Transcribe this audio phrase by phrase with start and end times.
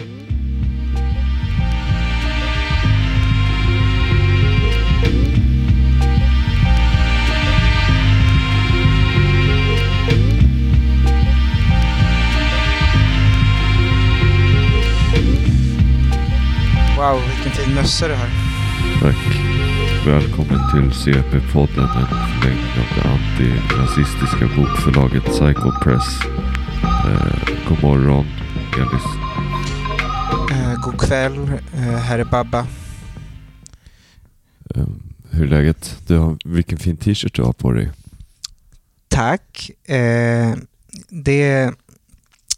[0.00, 0.06] Wow,
[17.34, 18.28] vilken fin mössa du har.
[19.00, 19.16] Tack.
[20.06, 26.20] Välkommen till CP-podden, en förlängning av det antirasistiska bokförlaget Psycho Press.
[26.82, 28.26] Eh, god morgon,
[28.76, 29.29] Elis.
[31.02, 32.66] Eh, god kväll, eh, här är Babba.
[34.74, 34.86] Eh,
[35.30, 35.96] hur är läget?
[36.06, 37.90] Du har, vilken fin t-shirt du har på dig.
[39.08, 39.70] Tack.
[39.84, 40.54] Eh,
[41.08, 41.72] det,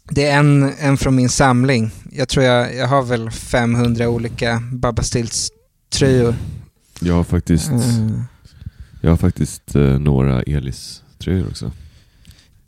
[0.09, 1.91] det är en, en från min samling.
[2.11, 6.35] Jag tror jag, jag har väl 500 olika Babba Stills-tröjor.
[6.99, 8.09] Jag har faktiskt, Eh,
[9.01, 11.71] jag har faktiskt eh, några Elis-tröjor också.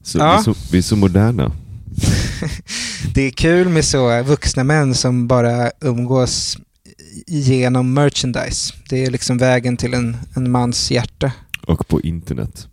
[0.03, 0.31] Så, Ja.
[0.31, 1.51] vi, är så, vi är så moderna.
[3.13, 6.57] det är kul med så vuxna män som bara umgås
[7.27, 8.73] genom merchandise.
[8.89, 11.31] Det är liksom vägen till en, en mans hjärta.
[11.61, 12.67] Och på internet.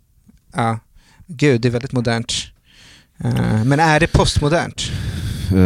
[0.53, 0.79] Ja,
[1.27, 2.33] gud, det är väldigt modernt.
[3.17, 4.91] Eh, men är det postmodernt?
[5.51, 5.59] Eh,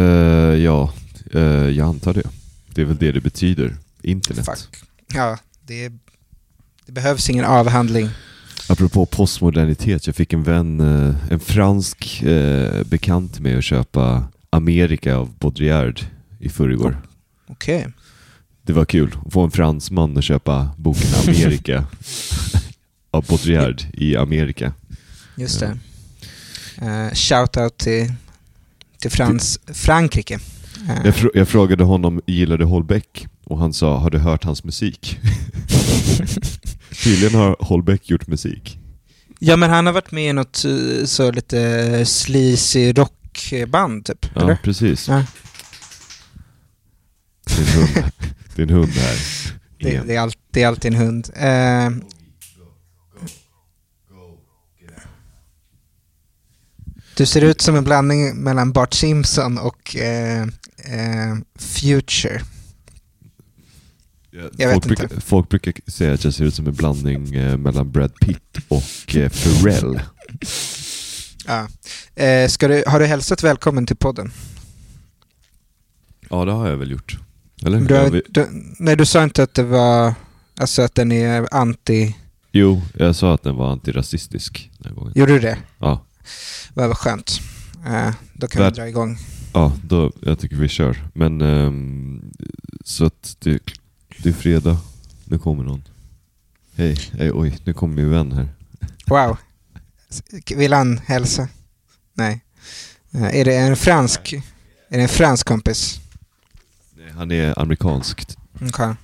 [0.64, 0.92] ja,
[1.34, 2.22] eh, jag antar det.
[2.74, 3.76] Det är väl det det betyder.
[4.02, 4.46] Internet.
[4.46, 4.82] Fuck.
[5.14, 5.92] Ja, det, är,
[6.86, 8.10] det behövs ingen avhandling.
[8.70, 15.16] Apropå postmodernitet, jag fick en vän, eh, en fransk eh, bekant med att köpa Amerika
[15.16, 16.00] av Baudrillard
[16.40, 17.02] i förrgår.
[17.48, 17.86] Okej.
[18.62, 21.84] Det var kul att få en fransman att köpa boken Amerika
[23.10, 24.72] av Baudrillard i Amerika.
[25.36, 25.78] Just det.
[26.82, 28.12] Uh, Shoutout till,
[29.00, 30.34] till Frans, Frankrike.
[30.88, 33.26] Eh, Jag, fr- jag frågade honom, gillade Holbeck?
[33.44, 35.18] Och han sa, har du hört hans musik?
[37.04, 38.78] Tydligen har Holbeck gjort musik.
[39.38, 44.26] ja, men han har varit med i något eh, så lite sleazy rockband, typ.
[44.34, 44.56] Ja, eller?
[44.62, 45.08] precis.
[45.08, 45.24] Ja.
[47.58, 48.12] En hund,
[48.56, 49.16] en hund här.
[49.80, 51.30] Det, det, är all, det är alltid en hund.
[51.36, 51.90] Eh,
[57.16, 60.42] du ser ut som en blandning mellan Bart Simpson och eh,
[60.84, 62.42] eh, Future.
[64.38, 67.56] Ja, Jag folk, brukar, folk brukar säga att jag ser ut som en blandning eh,
[67.56, 70.00] mellan Brad Pitt och eh, Pharrell.
[71.46, 71.68] Ja.
[72.24, 74.32] Eh, ska du, har du hälsat välkommen till podden?
[76.30, 77.18] Ja, det har jag väl gjort.
[77.66, 77.80] Eller?
[77.80, 78.46] Du, har, du,
[78.78, 80.14] nej, du sa inte att det var,
[80.60, 82.16] alltså att den är anti,
[82.52, 85.12] Jo, jag sa att den var antirasistisk den gången.
[85.16, 85.58] gjorde du det?
[85.78, 86.04] Ja,
[86.74, 87.40] Vad skönt.
[87.86, 89.18] Eh, då kan Vär- vi dra igång.
[89.52, 91.04] ja då, jag tycker vi kör.
[91.14, 92.22] Men ehm,
[92.84, 93.58] så att det,
[94.22, 94.78] det är fredag.
[95.24, 95.82] Nu kommer någon.
[96.76, 98.48] Hej, hej, oj, nu kommer min vän här.
[99.06, 99.36] Wow.
[100.56, 101.48] Vill han hälsa?
[102.14, 102.44] Nej.
[103.14, 104.32] Eh, är det en fransk,
[104.88, 106.00] är det en fransk kompis?
[106.96, 108.36] Nej, Han är amerikansk.
[108.60, 108.94] Okay.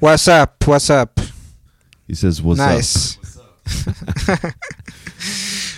[0.00, 1.20] What's up, what's up?
[2.08, 2.76] He says what's up.
[2.76, 3.18] nice.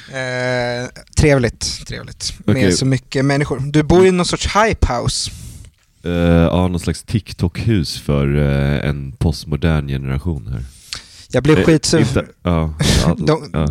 [0.18, 2.34] eh, trevligt, trevligt.
[2.46, 2.64] Okej.
[2.64, 3.60] Med så mycket människor.
[3.60, 5.30] Du bor i någon sorts hype house.
[6.06, 10.64] Uh, ja, någon slags TikTok-hus för eh, en postmodern generation här.
[11.30, 11.98] Jag blev Eh, skitsur.
[12.00, 13.68] inte- Ja, ja, De, ja.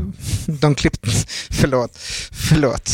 [0.62, 1.10] de klippte,
[1.52, 1.98] förlåt,
[2.32, 2.92] förlåt.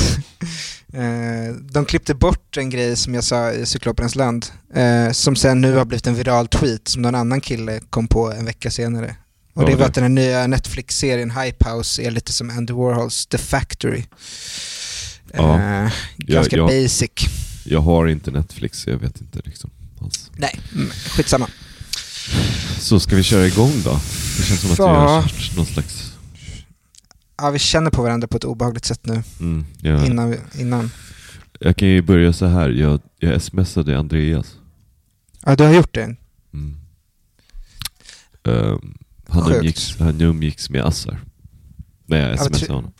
[0.94, 4.46] Eh, de klippte bort en grej som jag sa i Cyklopernas land,
[4.76, 8.32] eh, som sen nu har blivit en viral tweet som någon annan kille kom på
[8.32, 9.16] en vecka senare.
[9.56, 13.26] Och det var att den här nya Netflix-serien Hype House är lite som Andy Warhols
[13.26, 14.04] The Factory.
[15.34, 17.12] Eh, ganska basic.
[17.64, 19.70] Jag har inte Netflix, så jag vet inte liksom.
[20.02, 20.32] alls.
[20.36, 21.48] Nej, mm, skitsamma.
[22.80, 23.92] Så ska vi köra igång då?
[24.38, 26.14] Det känns som att vi har kört någon slags...
[27.38, 30.06] Ja, vi känner på varandra på ett obehagligt sätt nu, Mm, ja.
[30.06, 30.30] innan.
[30.32, 30.92] Vi, innan.
[31.60, 32.70] Jag kan ju börja så här.
[32.70, 34.56] Jag, jag smsade Andreas.
[35.46, 36.16] Ja, du har gjort det?
[36.54, 36.78] Mm.
[38.44, 38.98] Ehm,
[39.28, 39.58] han, Sjukt.
[39.58, 41.20] umgicks, han umgicks med Assar.
[42.06, 42.92] När jag smsade honom.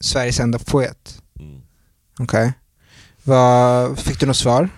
[0.00, 1.22] Sveriges enda poet.
[1.40, 1.60] Mm.
[2.18, 2.52] Okej.
[3.24, 4.68] Vad- Fick du något svar?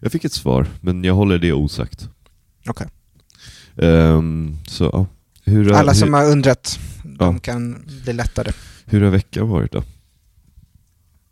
[0.00, 2.08] Jag fick ett svar, men jag håller det osagt.
[2.68, 2.86] Okej.
[3.76, 5.06] Ehm, så ja.
[5.44, 7.38] Hur Alla som hur, har undrat, de Ja.
[7.38, 8.52] kan bli lättade.
[8.84, 9.82] hur har veckan varit då?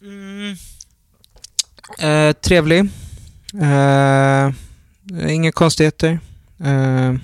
[0.02, 0.56] Mm.
[2.00, 2.78] Eh, trevlig.
[3.62, 4.52] Eh,
[5.32, 6.18] inga konstigheter.
[6.64, 7.14] Eh,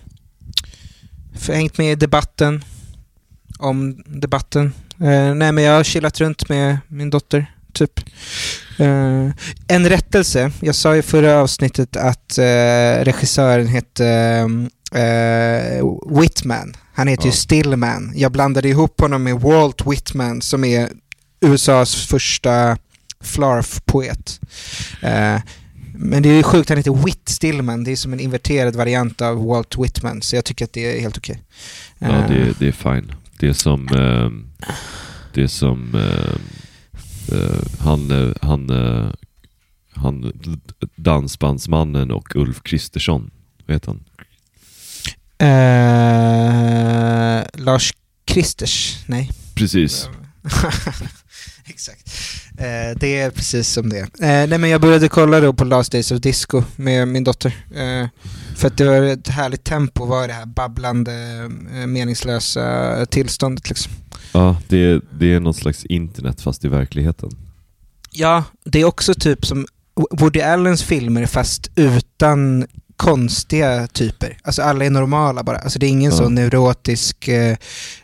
[1.48, 2.64] hängt med i debatten.
[3.58, 4.72] Om debatten.
[5.00, 8.00] Eh, nej men jag har chillat runt med min dotter, typ.
[8.78, 9.30] Eh,
[9.68, 10.50] en rättelse.
[10.60, 14.06] Jag sa i förra avsnittet att eh, regissören hette
[14.94, 15.84] eh,
[16.20, 16.74] Whitman.
[16.94, 17.34] Han heter ju Ja.
[17.34, 18.12] Stillman.
[18.16, 20.88] Jag blandade ihop honom med Walt Whitman som är
[21.40, 22.78] USAs första
[23.22, 24.40] flarf-poet.
[25.98, 27.84] Men det är ju sjukt, han heter Whit Stillman.
[27.84, 31.00] Det är som en inverterad variant av Walt Whitman, så jag tycker att det är
[31.00, 31.42] helt okej.
[31.98, 33.12] Ja, Eh, det, det är fine.
[33.38, 33.86] Det är som...
[35.34, 35.96] det är som...
[37.32, 39.10] eh, han, eh, han, eh,
[39.94, 40.32] han
[40.96, 43.30] dansbandsmannen och Ulf Kristersson.
[43.66, 44.04] Vad heter han?
[45.38, 47.92] eh, Lars
[48.24, 49.30] Kristers, nej.
[49.54, 50.08] Precis.
[51.70, 52.10] Exakt.
[52.58, 54.02] Eh, det är precis som det är.
[54.02, 57.56] Eh, nej men jag började kolla då på Last Days of Disco med min dotter.
[57.74, 58.08] Eh,
[58.56, 61.12] för att det var ett härligt tempo, var det här babblande,
[61.74, 63.92] eh, meningslösa tillståndet liksom.
[64.32, 67.30] Ja, det, det är något slags internet fast i verkligheten.
[68.10, 69.66] Ja, det är också typ som
[70.10, 72.66] Woody Allens filmer fast utan
[72.96, 74.38] konstiga typer.
[74.42, 75.56] Alltså alla är normala bara.
[75.58, 76.16] Alltså det är ingen Ja.
[76.16, 77.56] sån neurotisk eh,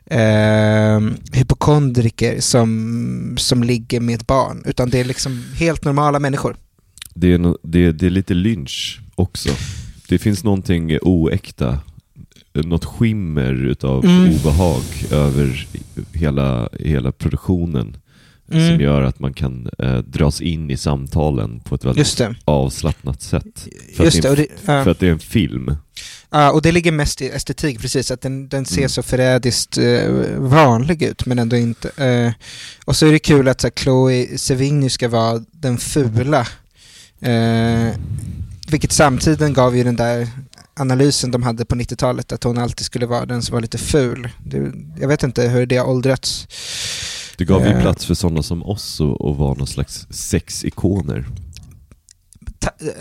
[0.06, 1.00] eh,
[1.32, 4.62] hypokondriker som, som ligger med ett barn.
[4.66, 6.56] Utan det är liksom helt normala människor.
[7.14, 9.48] Det är, no, det, det är lite lynch också.
[10.08, 11.78] Det finns någonting oäkta,
[12.54, 14.34] något skimmer utav Mm.
[14.34, 15.66] obehag över
[16.12, 17.96] hela, hela produktionen
[18.52, 18.68] Mm.
[18.68, 23.68] som gör att man kan eh, dras in i samtalen på ett väldigt avslappnat sätt.
[23.96, 24.84] För, Just att det, är, det, ja.
[24.84, 25.76] för att det är en film.
[26.30, 28.10] Ja, och det ligger mest i estetik, precis.
[28.10, 28.88] Att den, den ser Mm.
[28.88, 32.04] så förrädiskt eh, vanlig ut, men ändå inte.
[32.06, 32.32] Eh,
[32.84, 36.46] och så är det kul att så här, Chloe Sevigny ska vara den fula.
[37.20, 37.88] Eh,
[38.68, 40.28] vilket samtiden gav ju den där
[40.74, 44.28] analysen de hade på 90-talet, att hon alltid skulle vara den som var lite ful.
[44.44, 46.46] Det, jag vet inte hur det har åldrats.
[47.42, 47.80] Det gav ju Eh.
[47.80, 51.26] plats för sådana som oss att vara någon slags sexikoner.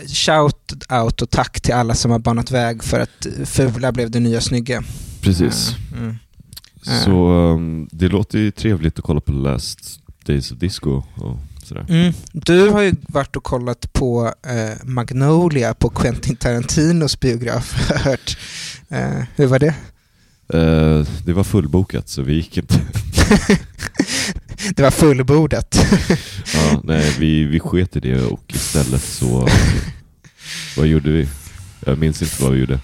[0.07, 4.19] Shout out och tack till alla som har banat väg för att fula blev det
[4.19, 4.83] nya snygga.
[5.21, 5.75] Precis.
[5.93, 6.15] Eh, mm.
[6.87, 7.03] Eh.
[7.05, 11.85] Så um, det låter ju trevligt att kolla på Last Days of Disco och sådär.
[11.89, 12.13] Mm.
[12.33, 18.37] Du har ju varit och kollat på eh, Magnolia på Quentin Tarantinos biograf, hört.
[18.89, 19.73] Eh, hur var det?
[20.53, 22.75] Eh, det var fullbokat så vi gick inte.
[24.75, 25.75] det var fullbordat.
[26.53, 29.49] ja, nej, vi, vi sket i det och istället så...
[30.77, 31.27] vad gjorde vi?
[31.85, 32.79] Jag minns inte vad vi gjorde.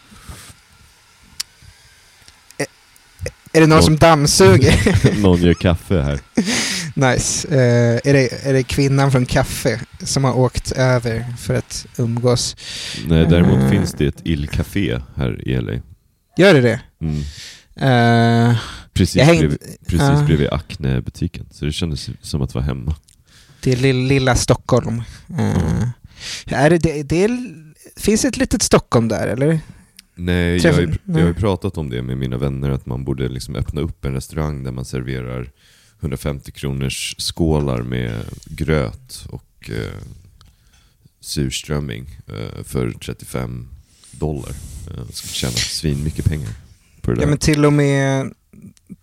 [3.53, 3.81] är det någon Ja.
[3.83, 5.17] som dammsuger?
[5.21, 6.19] Någon gör kaffe här.
[6.93, 7.47] nice.
[7.47, 12.55] Eh, är, det, är det kvinnan från Café som har åkt över för att umgås?
[13.07, 13.69] Nej, däremot Eh.
[13.69, 15.73] finns det ett Il-café här i LA.
[16.37, 16.79] Gör det det?
[17.01, 17.21] Mm.
[18.49, 18.57] Eh,
[18.97, 20.23] Precis, hängde, bredvid, precis ja.
[20.25, 21.45] bredvid Acne-butiken.
[21.51, 22.95] Så det kändes som att vara hemma.
[23.63, 25.03] det är lilla, Stockholm.
[25.39, 25.83] Eh,
[26.45, 27.39] är det, det, det är,
[27.95, 29.59] finns ett litet Stockholm där, eller?
[30.15, 33.29] Nej, jag har, ju, jag har pratat om det med mina vänner, att man borde
[33.29, 35.51] liksom öppna upp en restaurang där man serverar
[35.99, 38.13] 150 kronors skålar med
[38.45, 40.01] gröt och eh,
[41.19, 43.67] surströmming eh, för 35
[44.11, 44.51] dollar.
[44.91, 46.49] Eh, ska tjäna svin mycket pengar
[47.01, 47.23] på det där.
[47.23, 48.33] Ja men till och med,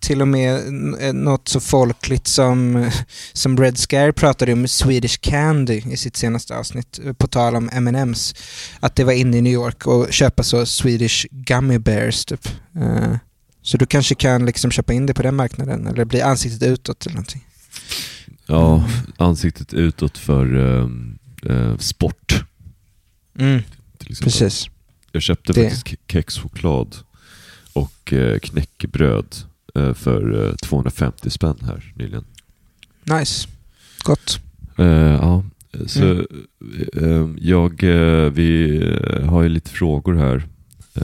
[0.05, 0.55] till och med
[1.03, 2.91] eh, något så folkligt som,
[3.33, 7.71] som Red Scare pratade om Swedish Candy i sitt senaste avsnitt, eh, på tal om
[7.73, 8.37] M&M's
[8.81, 12.49] Att det var inne i New York och köpa så Swedish Gummy Bears typ.
[12.77, 13.17] Eh,
[13.63, 17.07] Så du kanske kan liksom köpa in det på den marknaden eller bli ansiktet utåt
[17.07, 17.45] eller någonting.
[18.47, 18.85] Ja,
[19.17, 21.19] ansiktet utåt för ehm,
[21.49, 22.45] eh, sport.
[23.39, 23.63] Mm,
[24.21, 24.67] precis.
[25.13, 25.63] Jag köpte Det.
[25.71, 26.97] faktiskt ke- kexchoklad
[27.73, 29.37] och knäckebröd
[29.95, 32.25] för eh, 250 spänn här nyligen.
[33.05, 33.49] Nice.
[34.03, 34.41] Gott.
[34.79, 35.45] Eh, ja,
[35.87, 36.27] så Mm.
[36.97, 38.77] eh, jag, eh, vi
[39.11, 40.47] eh, har ju lite frågor här.
[40.95, 41.03] Eh,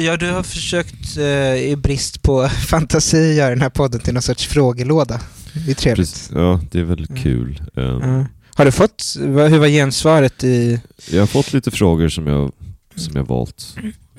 [0.00, 4.22] Ja, du har försökt eh, i brist på fantasi göra den här podden till någon
[4.22, 5.20] sorts frågelåda.
[5.66, 5.96] Det är trevligt.
[6.12, 7.22] precis, ja, det är väldigt Mm.
[7.22, 7.60] kul.
[7.76, 8.26] Eh, Ja.
[8.54, 10.80] Har du fått, hur var gensvaret i...
[11.10, 12.52] Jag har fått lite frågor som jag,
[12.96, 13.76] som jag valt.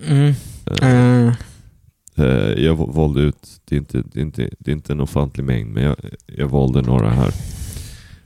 [0.08, 0.34] Mm.
[2.19, 4.75] Eh, eh, eh, jag va- valde ut, det är, inte, det, är inte, det är
[4.75, 5.95] inte en ofantlig mängd, men jag,
[6.25, 7.33] jag valde några här.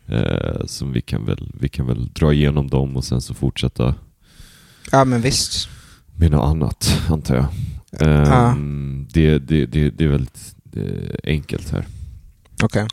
[0.07, 3.95] Eh, som vi kan, väl, vi kan väl dra igenom dem och sen så fortsätta
[4.91, 5.69] ja, men visst.
[6.17, 7.47] med något annat, antar jag.
[7.99, 11.85] Ehm, det, det, det, det är väldigt eh, enkelt här.
[12.63, 12.87] Okej.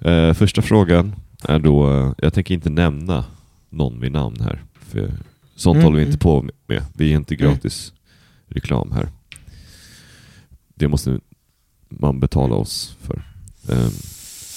[0.00, 3.24] Eh, första frågan är då, eh, jag tänker inte nämna
[3.70, 4.62] någon vid namn här.
[4.80, 5.12] För
[5.56, 6.12] sånt Mm, håller vi mm.
[6.12, 6.82] inte på med.
[6.94, 7.46] Vi är inte Mm.
[7.50, 7.92] gratis
[8.48, 9.08] reklam här.
[10.80, 11.20] Det måste
[11.88, 13.22] man betala oss för.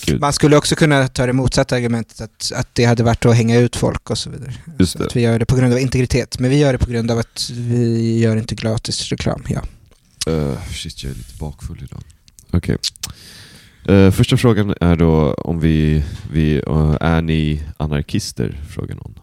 [0.05, 3.35] Gud, Man skulle också kunna ta det motsatta argumentet att, att det hade varit att
[3.35, 4.53] hänga ut folk och så vidare.
[4.79, 5.05] Just Så det.
[5.05, 6.39] Att vi gör det på grund av integritet.
[6.39, 9.43] Men vi gör det på grund av att vi gör inte gratis reklam.
[9.47, 9.61] Ja.
[10.31, 12.03] Eh, shit, jag är lite bakfull idag.
[12.51, 12.77] Okej.
[13.87, 18.61] Eh, första frågan är då om vi, vi eh, är ni anarkister?
[18.69, 19.19] Frågar någon.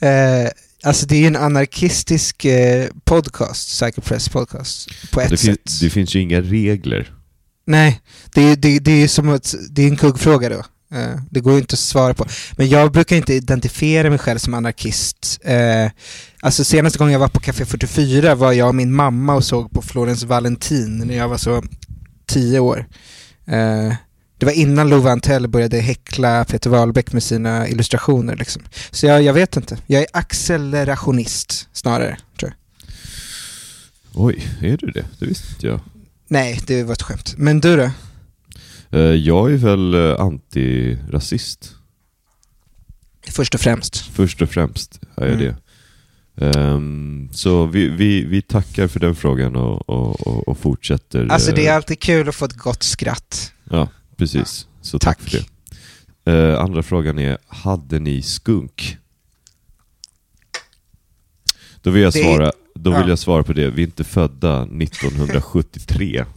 [0.82, 5.36] Eh, eh, alltså det är ju en anarkistisk eh, podcast, Psychopress podcast, på ett Det,
[5.36, 5.80] sätt.
[5.80, 7.14] det finns ju inga regler.
[7.66, 8.00] Nej,
[8.34, 10.64] det är, det, det är som att, det är en kuggfråga då.
[10.96, 12.26] Eh, det går ju inte att svara på.
[12.56, 15.40] Men jag brukar inte identifiera mig själv som anarkist.
[15.44, 15.90] Eh,
[16.40, 19.70] alltså senaste gången jag var på Café 44 var jag och min mamma och såg
[19.72, 21.62] på Florence Valentin när jag var så
[22.28, 22.86] tio år.
[24.40, 28.36] Det var innan Love Antell började häckla Peter Wahlbeck med sina illustrationer.
[28.36, 28.62] Liksom.
[28.90, 29.78] Så jag, jag vet inte.
[29.86, 32.90] Jag är accelerationist snarare, tror jag.
[34.14, 35.04] Oj, är du det?
[35.18, 35.80] Det visste inte jag.
[36.28, 37.34] Nej, det var ett skämt.
[37.36, 37.90] Men du då?
[38.90, 41.72] Eh, jag är väl eh, antirasist.
[43.28, 43.96] Först och främst.
[43.96, 45.44] Först och främst är jag Mm.
[45.44, 45.56] det.
[46.46, 51.26] Ehm, så vi, vi, vi tackar för den frågan och, och, och, och fortsätter.
[51.30, 53.52] Alltså det är eh, alltid kul att få ett gott skratt.
[53.70, 53.88] Ja,
[54.20, 54.66] precis.
[54.80, 55.30] Så tack, Tack.
[55.30, 55.44] för det.
[56.32, 58.96] Eh, andra frågan är, hade ni skunk?
[61.82, 63.08] Då vill jag svara, då vill ja.
[63.08, 63.70] jag svara på det.
[63.70, 66.24] Vi är inte födda 1973.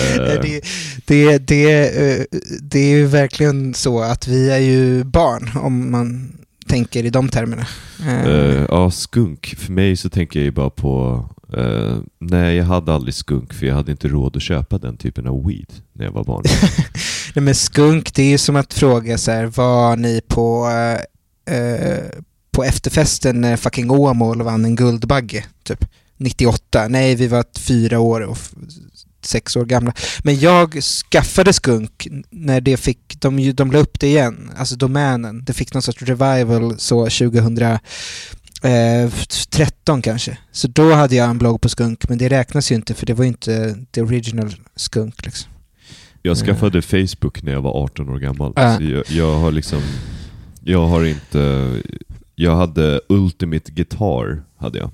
[0.00, 0.60] Eh, Det,
[1.06, 2.24] det, det, eh,
[2.62, 6.32] det är ju verkligen så att vi är ju barn om man
[6.68, 7.66] tänker i de termerna.
[8.06, 9.54] Eh, ja, skunk.
[9.58, 11.24] För mig så tänker jag ju bara på...
[11.56, 15.26] eh, nej, jag hade aldrig skunk för jag hade inte råd att köpa den typen
[15.26, 16.44] av weed när jag var barn.
[17.34, 20.68] Nej men skunk, det är ju som att fråga så här, var ni på,
[21.50, 22.20] eh,
[22.50, 25.44] på efterfesten när fucking Åmål vann en Guldbagge?
[25.62, 25.84] Typ
[26.16, 26.88] 98.
[26.88, 28.38] Nej, vi var fyra år och
[29.26, 29.92] sex år gamla.
[30.22, 35.44] Men jag skaffade skunk när det fick, de, de la upp det igen, alltså domänen.
[35.44, 40.38] Det fick någon sorts revival så 2013 kanske.
[40.52, 43.14] Så då hade jag en blogg på skunk, men det räknas ju inte för det
[43.14, 45.50] var ju inte the original skunk liksom.
[46.22, 48.52] Jag skaffade Facebook när jag var 18 år gammal.
[48.54, 49.82] Så jag, jag har liksom...
[50.60, 51.72] Jag har inte...
[52.34, 54.90] Jag hade Ultimate Guitar, hade jag.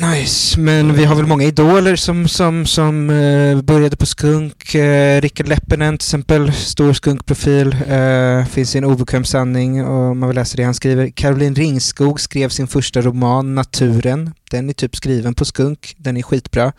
[0.00, 4.74] Nice, men vi har väl många idoler som, som, som eh, började på skunk.
[4.74, 7.76] Uh, Rickard Leppinen till exempel, stor skunkprofil.
[7.90, 11.10] Uh, finns i en obekväm sanning och man vill läsa det han skriver.
[11.10, 14.30] Caroline Ringskog skrev sin första roman Naturen.
[14.50, 15.94] Den är typ skriven på skunk.
[15.98, 16.72] Den är skitbra.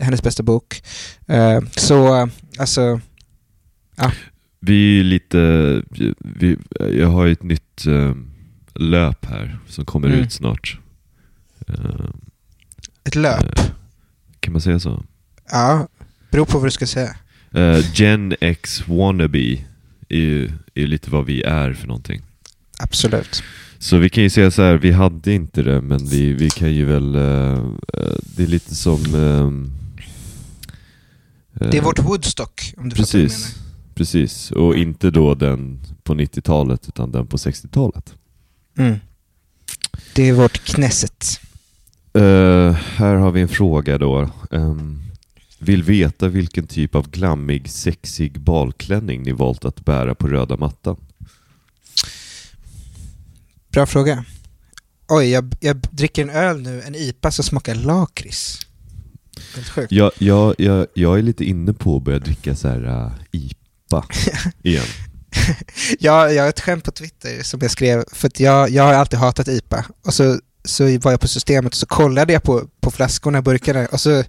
[0.00, 0.82] Hennes bästa bok.
[1.26, 3.00] Eh, så, alltså,
[4.60, 5.38] Vi är lite...
[6.18, 6.56] Vi,
[6.92, 7.84] jag har ju ett nytt
[8.74, 10.20] löp här som kommer Mm.
[10.20, 10.78] ut snart.
[13.08, 13.60] Eh, ett löp.
[14.40, 15.04] kan man säga så?
[15.50, 15.88] Ja,
[16.30, 17.16] beror på vad du ska säga.
[17.54, 19.38] Eh, Gen X wannabe
[20.08, 22.22] är ju är lite vad vi är för någonting.
[22.78, 23.42] Absolut.
[23.78, 26.72] Så vi kan ju säga så här, vi hade inte det, men vi, vi kan
[26.72, 27.14] ju väl...
[27.14, 27.22] eh,
[27.94, 29.00] eh, det är lite som...
[29.14, 29.50] eh,
[31.70, 33.44] Det är vårt Woodstock, om du fattar vad jag menar.
[33.44, 33.54] Precis,
[33.94, 34.50] precis.
[34.50, 38.14] Och inte då den på 90-talet, utan den på 60-talet.
[38.78, 38.96] Mm.
[40.14, 41.40] Det är vårt Knesset.
[42.18, 44.30] Eh, här har vi en fråga då.
[44.50, 45.02] Ehm,
[45.58, 50.96] vill veta vilken typ av glammig, sexig balklänning ni valt att bära på röda mattan.
[53.72, 54.24] Bra fråga.
[55.08, 58.58] Oj, jag, jag dricker en öl nu, en IPA som smakar lakrits.
[59.88, 64.04] Jag, jag, jag, jag är lite inne på att börja dricka så här uh, IPA
[64.62, 64.84] igen.
[65.98, 69.18] Jag, jag har ett skämt på Twitter som jag skrev, för jag, jag har alltid
[69.18, 69.84] hatat IPA.
[70.04, 73.86] Och så, så var jag på systemet och så kollade jag på, på flaskorna, burkarna,
[73.86, 74.24] och så,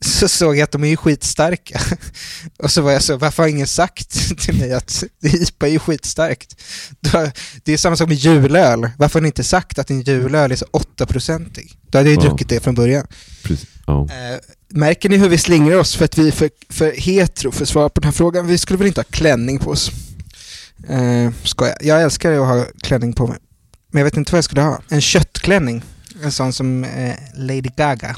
[0.00, 1.80] så såg jag att de är ju skitstarka.
[2.58, 5.78] Och så var jag så, varför har ingen sagt till mig att IPA är ju
[5.78, 6.56] skitstarkt?
[7.64, 8.90] Det är samma sak med julöl.
[8.98, 11.76] Varför har ni inte sagt att en julöl är så 8-procentig?
[11.82, 12.28] Då hade jag ju Ja.
[12.28, 13.06] druckit det från början.
[13.86, 14.02] Ja.
[14.10, 17.62] Eh, märker ni hur vi slingrar oss för att vi är för, för hetero för
[17.62, 18.46] att svara på den här frågan?
[18.46, 19.90] Vi skulle väl inte ha klänning på oss?
[20.88, 21.76] Eh, skojar.
[21.80, 23.38] Jag älskar att ha klänning på mig.
[23.92, 24.80] Men jag vet inte vad jag skulle ha.
[24.88, 25.00] En
[25.40, 25.82] köttklänning.
[26.22, 28.16] En sån som eh, Lady Gaga.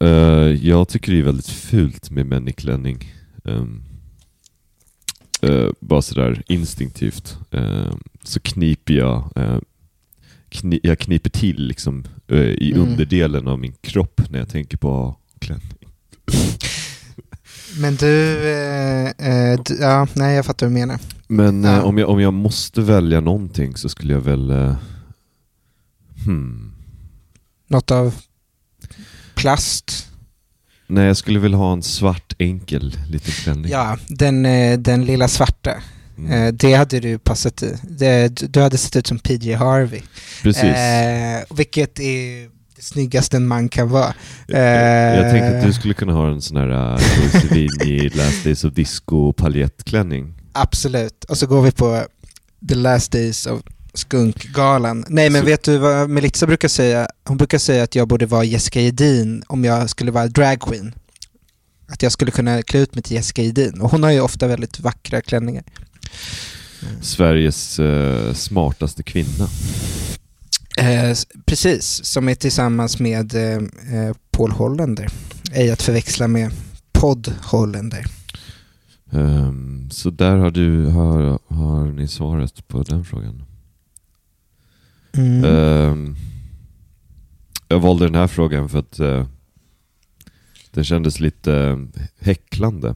[0.00, 3.12] Eh, jag tycker det är väldigt fult med män i klänning.
[3.44, 3.82] Um,
[5.44, 7.38] uh, bara sådär instinktivt.
[7.50, 9.58] Eh, så kniper jag, eh,
[10.48, 12.04] kni jag kniper till liksom
[12.58, 12.88] i Mm.
[12.88, 15.78] underdelen av min kropp när jag tänker på klänning.
[17.80, 18.06] Men du,
[19.64, 20.98] du, ja, nej jag fattar vad du menar.
[21.28, 24.76] Men om, jag, om jag måste välja någonting så skulle jag väl...
[26.26, 26.72] eh, hmm.
[27.68, 28.14] Något av
[29.34, 30.06] plast.
[30.86, 33.70] Nej, jag skulle vilja ha en svart enkel liten klänning.
[33.70, 35.74] Ja, den, eh, den lilla svarta.
[36.18, 36.32] Mm.
[36.32, 37.74] Eh, det hade du passat i.
[37.82, 40.02] Det, du- hade sett ut som PJ Harvey.
[40.42, 40.62] Precis.
[40.64, 44.14] Eh, vilket är det snyggaste en man kan vara.
[44.46, 46.98] Jag, jag Eh, tänkte att du skulle kunna ha en sån här
[47.40, 50.34] Savini Last Days of Disco paljettklänning.
[50.52, 51.24] Absolut.
[51.24, 52.04] Och så går vi på
[52.68, 53.60] The Last Days of
[53.96, 55.04] Skunkgalan.
[55.08, 57.08] Nej men Så- vet du vad Melitza brukar säga?
[57.24, 60.94] Hon brukar säga att jag borde vara Jessica Edin om jag skulle vara dragqueen.
[61.88, 63.80] Att jag skulle kunna klä ut mig till Jessica Edin.
[63.80, 65.64] Och hon har ju ofta väldigt vackra klänningar.
[67.02, 69.48] Sveriges eh, smartaste kvinna.
[70.78, 73.56] Eh, precis, som är tillsammans med eh,
[74.00, 75.08] eh, Paul Hollander.
[75.52, 76.50] Ej att förväxla med
[76.92, 78.04] Podd Hollander.
[79.12, 83.42] Ehm, så där har du, har, har ni svaret på den frågan.
[85.16, 85.44] Mm.
[85.44, 86.16] Ehm,
[87.68, 89.26] jag valde den här frågan för att eh,
[90.70, 91.78] den kändes lite eh,
[92.18, 92.94] häcklande.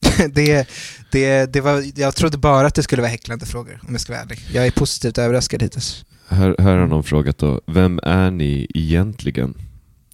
[0.32, 0.68] det,
[1.10, 4.12] det, det var, jag trodde bara att det skulle vara häcklande frågor, om jag ska
[4.12, 4.38] vara ärlig.
[4.52, 6.04] Jag är positivt överraskad hittills.
[6.28, 9.54] Här, här har någon frågat då, vem är ni egentligen?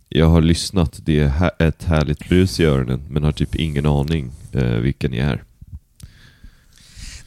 [0.09, 4.31] Jag har lyssnat, det är ett härligt brus i öronen, men har typ ingen aning
[4.53, 5.45] eh, vilka ni är.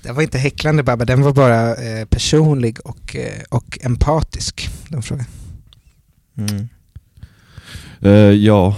[0.01, 5.01] Den var inte häcklande Babba, den var bara eh, personlig och, eh, och empatisk, den
[5.01, 5.25] frågan.
[6.37, 6.67] Mm.
[8.01, 8.77] Eh, ja,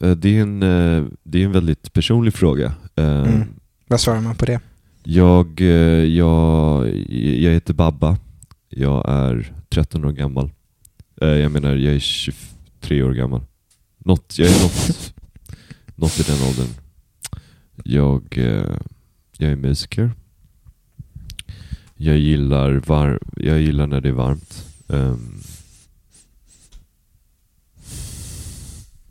[0.00, 2.74] eh, det, är en, eh, det är en väldigt personlig fråga.
[2.96, 3.44] Mm.
[3.88, 4.60] Vad svarar man på det?
[5.04, 6.88] jag, jag,
[7.40, 8.16] jag heter Babba.
[8.68, 10.50] Jag är 13 år gammal.
[11.14, 13.40] Jag menar, jag är 23 år gammal.
[13.98, 15.14] Något, jag är något,
[15.96, 16.68] något i den åldern.
[17.84, 18.22] Jag,
[19.38, 20.10] jag är musiker.
[22.02, 24.64] Jag gillar, var, jag gillar när det är varmt.
[24.88, 25.40] Ehm.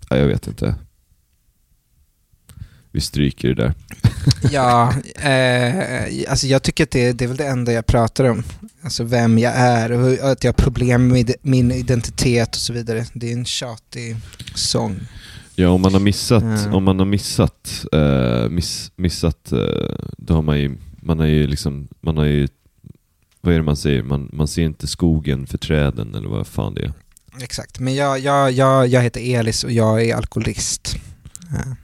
[0.09, 0.75] ja, jag vet inte.
[2.91, 3.73] Vi stryker det där.
[4.51, 5.75] Ja, eh,
[6.29, 8.43] alltså jag tycker att det, det är väl det enda jag pratar om.
[8.81, 13.05] Alltså vem jag är och att jag har problem med min identitet och så vidare.
[13.13, 14.15] Det är en tjatig
[14.55, 14.99] sång.
[15.55, 16.73] Ja, om man har missat, Mm.
[16.73, 21.47] om man har missat, eh, miss, missat, eh, då har man ju, man har ju
[21.47, 22.47] liksom, man har ju,
[23.41, 24.03] vad är det man säger?
[24.03, 26.93] Man, man ser inte skogen för träden eller vad fan det är.
[27.41, 30.95] Exakt, men jag, jag, jag, jag heter Elis och jag är alkoholist.
[31.51, 31.75] Ja.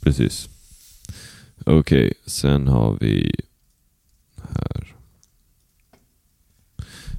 [0.00, 0.48] Precis.
[1.66, 3.34] Okej, sen har vi
[4.36, 4.94] här.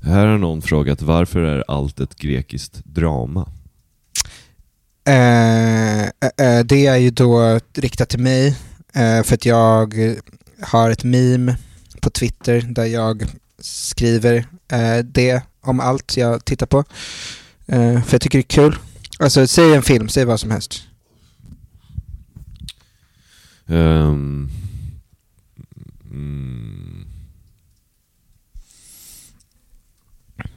[0.03, 3.49] Här har någon frågat, varför är allt ett grekiskt drama?
[5.07, 8.47] Eh, eh, eh, det är ju då riktat till mig
[8.93, 9.93] eh, för att jag
[10.61, 11.57] har ett meme
[12.03, 13.23] på Twitter där jag
[13.59, 16.77] skriver eh, det om allt jag tittar på.
[17.67, 18.75] Eh, för jag tycker det är kul.
[19.19, 20.83] Alltså säg en film, säg vad som helst.
[23.67, 24.49] Ehm,
[26.11, 27.05] mm,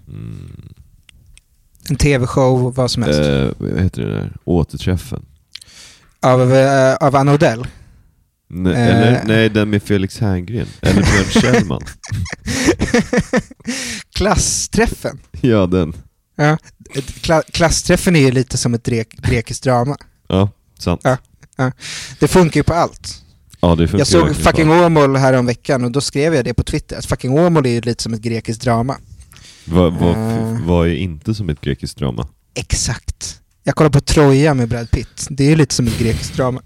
[0.09, 0.69] mm,
[1.89, 3.21] En tv-show, vad som helst.
[3.21, 4.37] eh, vad heter det där?
[4.45, 5.25] Återträffen?
[6.21, 7.67] Av, eh, av Anna Odell.
[8.49, 8.97] Nej, Eh.
[8.97, 10.67] eller, nej, den med Felix Herngren.
[10.81, 11.83] Eller Björn Kjellman.
[14.15, 15.19] Klassträffen.
[15.41, 15.93] ja, den.
[16.37, 16.59] Ja.
[17.21, 19.97] Kla klassträffen är ju lite som ett grek grekiskt drama.
[20.29, 21.01] Ja, sant.
[21.05, 21.17] Ja.
[22.21, 23.23] Det funkar ju på allt.
[23.61, 24.71] Ja, det funkar Jag såg Fucking.
[24.71, 27.71] Åmål här om veckan och då skrev jag det på Twitter, att Fucking Åmål är
[27.71, 28.97] ju lite som ett grekiskt drama.
[29.65, 30.61] Vad, vad, Eh.
[30.67, 32.29] vad är inte som ett grekiskt drama?
[32.55, 33.41] Exakt.
[33.65, 36.63] Jag kollar på Troja med Brad Pitt, det är ju lite som ett grekiskt drama.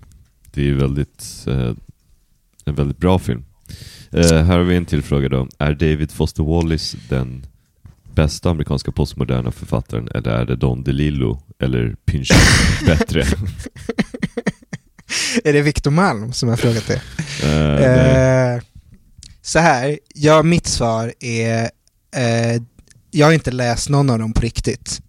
[0.53, 1.73] Det är ju väldigt, eh,
[2.65, 3.45] en väldigt bra film.
[4.11, 5.49] Eh, här har vi en till fråga då.
[5.59, 7.47] Är David Foster Wallace den
[8.15, 12.37] bästa amerikanska postmoderna författaren eller är det Don DeLillo eller Pinchot
[12.87, 13.21] bättre?
[15.45, 17.03] är det Victor Malm som har frågat det?
[17.43, 18.57] Eh, nej.
[18.57, 18.63] Eh,
[19.43, 21.71] så här, ja, mitt svar är,
[22.17, 22.63] eh,
[23.11, 25.01] jag har inte läst någon av dem på riktigt.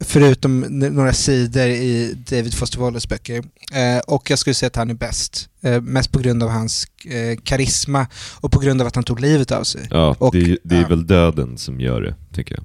[0.00, 3.44] Förutom några sidor i David Foster Wallace böcker.
[3.72, 5.48] Eh, och jag skulle säga att han är bäst.
[5.60, 8.06] Eh, mest på grund av hans eh, karisma
[8.40, 9.88] och på grund av att han tog livet av sig.
[9.90, 10.88] Ja, och- det, är- det är ja.
[10.88, 12.64] väl döden som gör det, tycker jag.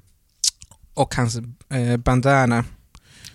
[0.94, 1.38] Och hans
[2.04, 2.64] bandana.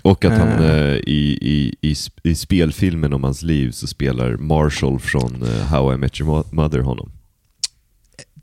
[0.01, 5.43] Och att han i, i, i, i spelfilmen om hans liv så spelar Marshall från
[5.69, 7.11] How I Met Your Mo- Mother honom.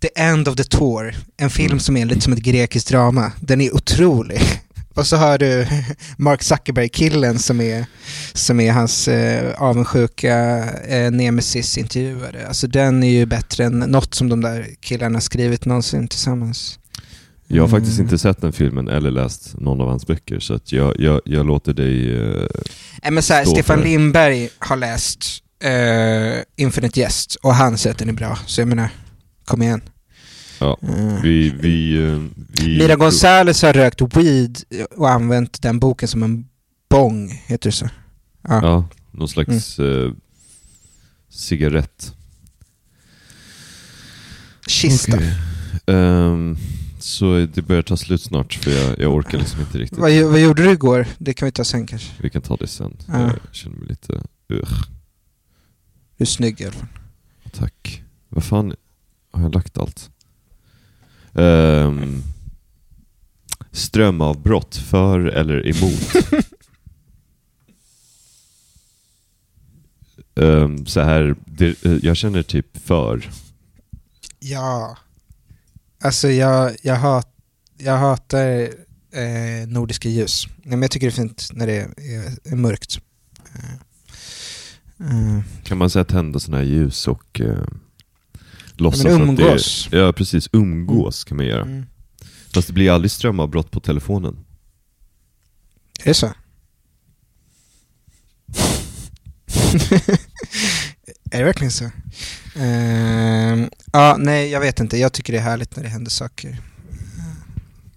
[0.01, 1.81] The End of the Tour, en film Mm.
[1.81, 3.33] som är lite som ett grekiskt drama.
[3.41, 4.41] Den är otrolig.
[4.95, 5.67] Och så har du
[6.19, 7.87] Mark Zuckerberg-killen som är,
[8.33, 12.47] som är hans eh, avundsjuka eh, nemesis-intervjuare.
[12.49, 16.79] Alltså den är ju bättre än något som de där killarna skrivit någonsin tillsammans.
[17.47, 18.07] Jag har faktiskt Mm.
[18.07, 21.47] inte sett den filmen eller läst någon av hans böcker, så att jag, jag, jag
[21.47, 22.17] låter dig...
[22.17, 22.47] eh,
[23.03, 23.85] Nej men så här, för Stefan det.
[23.85, 25.25] Lindberg har läst
[25.65, 28.39] eh, Infinite Jest och han säger att den är bra.
[28.47, 28.89] Så jag menar,
[29.45, 29.81] kom igen.
[30.61, 30.79] Ja,
[31.23, 31.51] vi...
[31.51, 32.23] vi, eh,
[32.63, 34.59] vi Mira Gonzales har rökt weed
[34.97, 36.49] och använt den boken som en
[36.91, 37.89] bong, heter det så?
[38.43, 38.61] Ja.
[38.63, 40.13] Ja, någon slags eh,
[41.29, 42.15] cigarett.
[44.67, 45.17] Kista.
[45.17, 45.35] Okej.
[45.87, 46.57] Ehm,
[46.99, 49.99] så det börjar ta slut snart för jag, jag orkar liksom inte riktigt.
[49.99, 51.07] Vad, vad gjorde du igår?
[51.19, 52.13] Det kan vi ta sen kanske.
[52.23, 52.97] Vi kan ta det sen.
[53.09, 53.21] Ja.
[53.21, 54.13] Jag känner mig lite...
[54.49, 54.83] Ugh,
[56.17, 56.89] Du är snygg i alla fall.
[57.53, 58.03] tack.
[58.29, 58.75] Vad fan
[59.33, 60.11] har jag lagt allt?
[61.35, 62.23] Um,
[63.73, 66.35] strömavbrott, för eller emot?
[70.37, 73.31] Ehm, så här, det, eh, jag känner typ för.
[74.39, 74.99] Ja.
[76.05, 77.29] Alltså jag, jag, hat,
[77.79, 78.69] jag hatar
[79.13, 80.47] eh, nordiska ljus.
[80.57, 82.99] Nej, men jag tycker det är fint när det är, är, är mörkt.
[85.01, 87.65] Eh, Kan man säga tända sådana här ljus och eh,
[88.77, 89.43] låtsas men att det...
[89.43, 89.89] umgås.
[89.93, 90.49] Ja, precis.
[90.53, 91.63] Umgås kan man göra.
[91.63, 91.87] mm.
[92.55, 94.37] Fast det blir aldrig strömavbrott på telefonen.
[96.03, 96.27] Är det så?
[101.31, 101.91] är det verkligen så?
[102.57, 104.99] Ehm, ja, nej, jag vet inte.
[104.99, 106.57] Jag tycker det är härligt när det händer saker eh,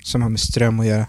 [0.03, 1.05] som har med ström att göra.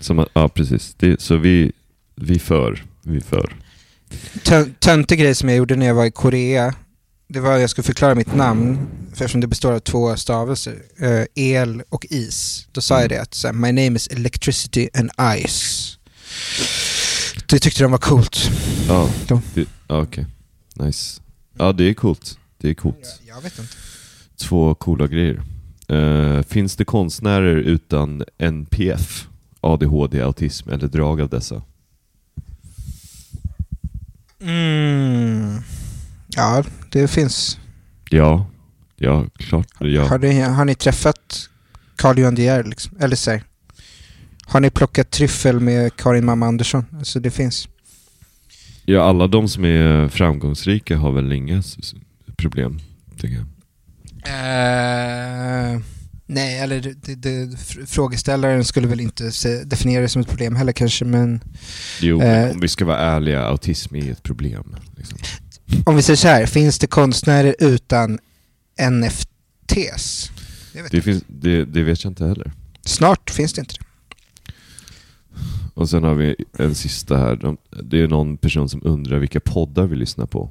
[0.00, 0.94] Som, ja, precis.
[0.98, 1.72] Det, så vi,
[2.16, 2.84] vi för.
[3.02, 3.56] Vi för.
[4.44, 6.74] Tö- Töntig grej som jag gjorde när jag var i Korea,
[7.32, 8.78] det var jag skulle förklara mitt namn,
[9.14, 12.66] för eftersom det består av två stavelser, eh, el och is.
[12.72, 15.10] Då sa jag det att så här, my name is electricity and
[15.46, 15.98] ice.
[17.46, 18.50] Det tyckte de var coolt.
[18.88, 19.42] Ja, De.
[19.88, 20.26] ja okej.
[20.74, 21.20] Nice.
[21.58, 22.38] Ja, det är coolt.
[22.58, 23.20] Det är coolt.
[23.26, 23.72] Jag, jag vet inte.
[24.36, 25.42] Två coola grejer.
[25.88, 29.28] Eh, finns det konstnärer utan NPF,
[29.60, 31.62] ADHD, autism eller drag av dessa?
[34.40, 35.62] Mm.
[36.36, 37.58] Ja, det finns.
[38.10, 38.46] Ja,
[38.96, 39.66] ja, klart.
[39.80, 40.04] Ja.
[40.06, 41.48] Har, ni, har ni träffat
[41.96, 42.96] Carl Johan De Geer, liksom?
[43.00, 43.42] Eller så här,
[44.44, 46.84] Har ni plockat tryffel med Karin Mamma Andersson?
[46.98, 47.68] Alltså det finns.
[48.84, 51.62] ja, alla de som är framgångsrika har väl inga
[52.36, 52.80] problem,
[53.18, 53.46] tycker jag.
[54.26, 55.80] Eh,
[56.26, 60.28] nej, eller det, det, det, fr- frågeställaren skulle väl inte se, definiera det som ett
[60.28, 61.40] problem heller kanske, men
[62.00, 62.50] Jo, men Eh.
[62.54, 64.76] om vi ska vara ärliga, autism är ett problem.
[64.96, 65.18] Liksom.
[65.86, 68.18] Om vi säger så här, finns det konstnärer utan
[68.90, 70.30] NFTs?
[70.74, 70.92] Jag vet.
[70.92, 72.52] Det, finns, det, det vet jag inte heller.
[72.84, 73.84] Snart finns det inte det.
[75.74, 77.36] Och sen har vi en sista här.
[77.36, 80.50] De- Det är någon person som undrar vilka poddar vi lyssnar på.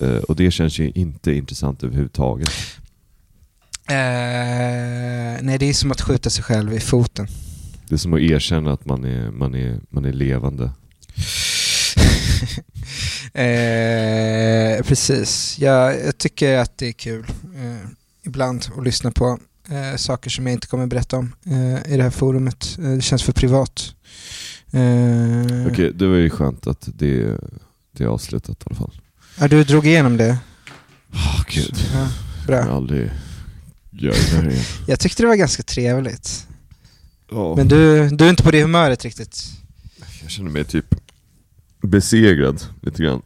[0.00, 2.50] Eh, och det känns ju inte intressant överhuvudtaget.
[3.88, 3.94] Eh,
[5.42, 7.26] nej, det är som att skjuta sig själv i foten.
[7.88, 10.70] Det är som att erkänna att man är, man är, man är levande.
[13.34, 15.58] eh, precis.
[15.58, 17.26] Jag, jag tycker att det är kul
[17.56, 17.88] eh,
[18.26, 19.38] ibland att lyssna på
[19.70, 22.78] eh, saker som jag inte kommer berätta om eh, i det här forumet.
[22.82, 23.94] Eh, det känns för privat.
[24.72, 27.38] Eh, Okej, det var ju skönt att det,
[27.92, 29.00] det är avslutat i alla fall.
[29.38, 30.38] Ja, du drog igenom det.
[31.12, 32.62] Åh gud, Ja, jag bra.
[32.62, 33.10] kan aldrig
[33.90, 34.64] göra det här igen.
[34.86, 36.46] Jag tyckte det var ganska trevligt.
[37.30, 39.44] Ja, Men du, du är inte på det humöret riktigt.
[40.22, 40.94] Jag känner mig typ
[41.82, 43.22] besegrad lite grann.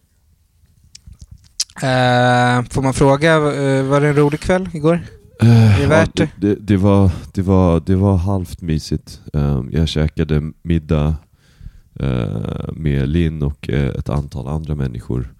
[1.76, 5.00] Eh, får man fråga, eh, var det en rolig kväll igår?
[5.40, 6.28] Är det värt det?
[6.36, 9.20] Det, det, var, det, var, det var halvt mysigt.
[9.32, 11.16] Um, jag käkade middag
[12.00, 15.34] eh, med Linn och ett antal andra människor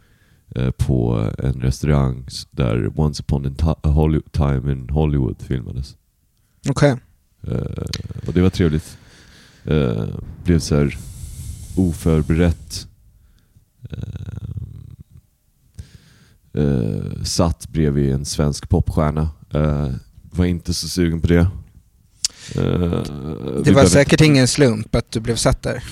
[0.77, 3.75] på en restaurang där Once upon a
[4.33, 5.97] time in Hollywood filmades.
[6.69, 6.97] Okej.
[7.47, 7.85] Eh,
[8.27, 8.99] och det var trevligt.
[9.71, 10.05] Uh,
[10.45, 10.99] blev så här
[11.77, 12.87] oförberett.
[16.55, 19.29] Eh, eh, satt bredvid en svensk popstjärna.
[19.51, 19.89] Eh,
[20.23, 21.49] var inte så sugen på det.
[22.57, 23.03] Eh,
[23.65, 25.85] Det var säkert ingen slump att du blev satt där.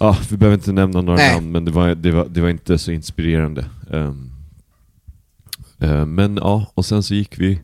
[0.00, 1.34] Ja, vi behöver inte nämna några Nej.
[1.34, 3.66] namn, men det var, det, var, det var inte så inspirerande.
[3.90, 4.30] Ehm,
[5.78, 7.60] eh, men ja, och sen så gick vi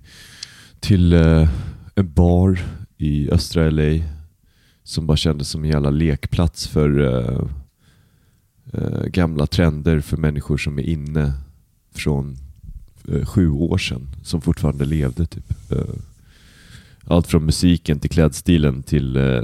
[0.81, 1.49] till eh,
[1.95, 2.61] en bar
[2.99, 4.05] i östra LA
[4.85, 6.91] som bara kändes som en jävla lekplats för
[8.73, 11.33] eh, gamla trender för människor som är inne
[11.95, 12.37] från
[13.09, 15.27] eh, sju år sedan, som fortfarande levde.
[15.27, 15.73] typ.
[15.73, 15.95] Eh,
[17.05, 19.43] allt från musiken till klädstilen till eh,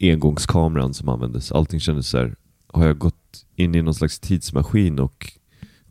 [0.00, 1.52] engångskameran som användes.
[1.52, 2.34] Allting kändes så här.
[2.66, 5.32] har jag gått in i någon slags tidsmaskin och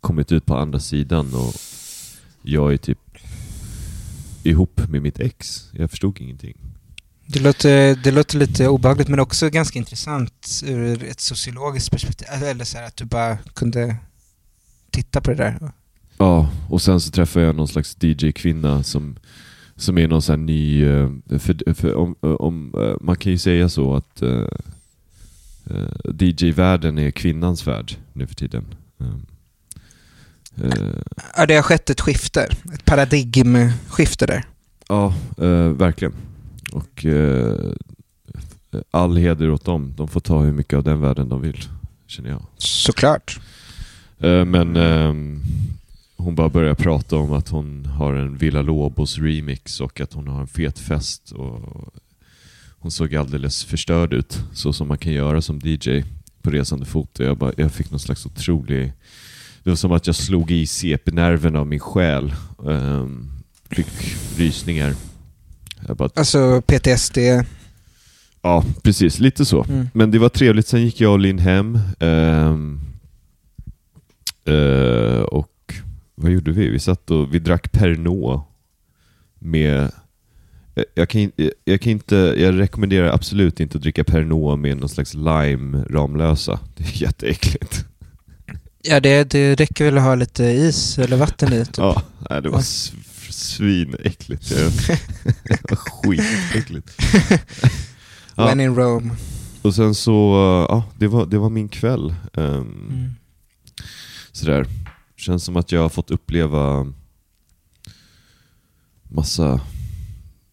[0.00, 1.54] kommit ut på andra sidan och
[2.42, 2.98] jag är typ
[4.42, 5.68] ihop med mitt ex.
[5.72, 6.56] Jag förstod ingenting.
[7.26, 12.28] Det låter, det låter lite obehagligt men också ganska intressant ur ett sociologiskt perspektiv.
[12.30, 13.96] Eller så här att du bara kunde
[14.90, 15.72] titta på det där.
[16.18, 19.16] Ja, och sen så träffade jag någon slags DJ-kvinna som
[19.76, 20.84] Som är någon sån här ny...
[20.84, 21.08] eh,
[21.38, 24.46] För, för om, om, eh, man kan ju säga så att eh,
[25.70, 28.64] eh, DJ-världen är kvinnans värld nu för tiden.
[28.98, 29.26] Um,
[30.62, 30.72] eh,
[31.36, 32.48] Ja, det har skett ett skifte.
[32.74, 34.44] Ett paradigmskifte där.
[34.88, 36.14] ja, eh, verkligen.
[36.76, 37.72] Och eh,
[38.90, 39.94] all heder åt dem.
[39.96, 41.64] De får ta hur mycket av den världen de vill,
[42.06, 42.42] känner jag.
[42.58, 43.40] Såklart.
[44.18, 45.42] Eh, Men ehm,
[46.16, 50.28] hon bara börjar prata om att hon har en Villa Lobos remix och att hon
[50.28, 51.30] har en fet fest.
[51.32, 51.92] Och
[52.78, 56.02] hon såg alldeles förstörd ut, så som man kan göra som DJ
[56.42, 57.18] på resande fot.
[57.18, 58.92] Och Jag, bara, jag fick någon slags otrolig...
[59.62, 62.34] Det var som att jag slog i CP-nerven av min själ.
[62.58, 63.30] Um,
[63.70, 63.86] fick
[64.36, 64.94] rysningar.
[65.86, 67.18] Jag bara, Alltså PTSD.
[68.42, 69.18] ja, precis.
[69.18, 69.64] Lite så.
[69.64, 69.88] Mm.
[69.94, 71.78] Men det var trevligt, sen gick jag och Linn hem.
[74.44, 75.74] eh, och
[76.14, 76.68] vad gjorde vi?
[76.68, 78.40] Vi satt och vi drack Pernod
[79.38, 79.90] med
[80.74, 84.76] jag- jag kan, in- jag kan inte, jag rekommenderar absolut inte att dricka Pernod med
[84.76, 86.60] någon slags lime Ramlösa.
[86.76, 87.84] Det är jätteäckligt.
[88.82, 91.64] Ja, det, det räcker väl att ha lite is eller vatten i.
[91.64, 91.76] Typ.
[91.78, 92.62] Ja, nej, det var
[93.30, 94.52] svinäckligt.
[96.06, 96.90] Skitäckligt.
[98.38, 98.46] Ja.
[98.46, 99.16] When in Rome.
[99.62, 100.10] Och sen så,
[100.68, 102.14] ja, det var, det var min kväll.
[102.34, 102.54] Ehm,
[102.90, 103.10] Mm.
[104.32, 104.66] Sådär.
[105.16, 106.92] Känns som att jag har fått uppleva
[109.08, 109.60] massa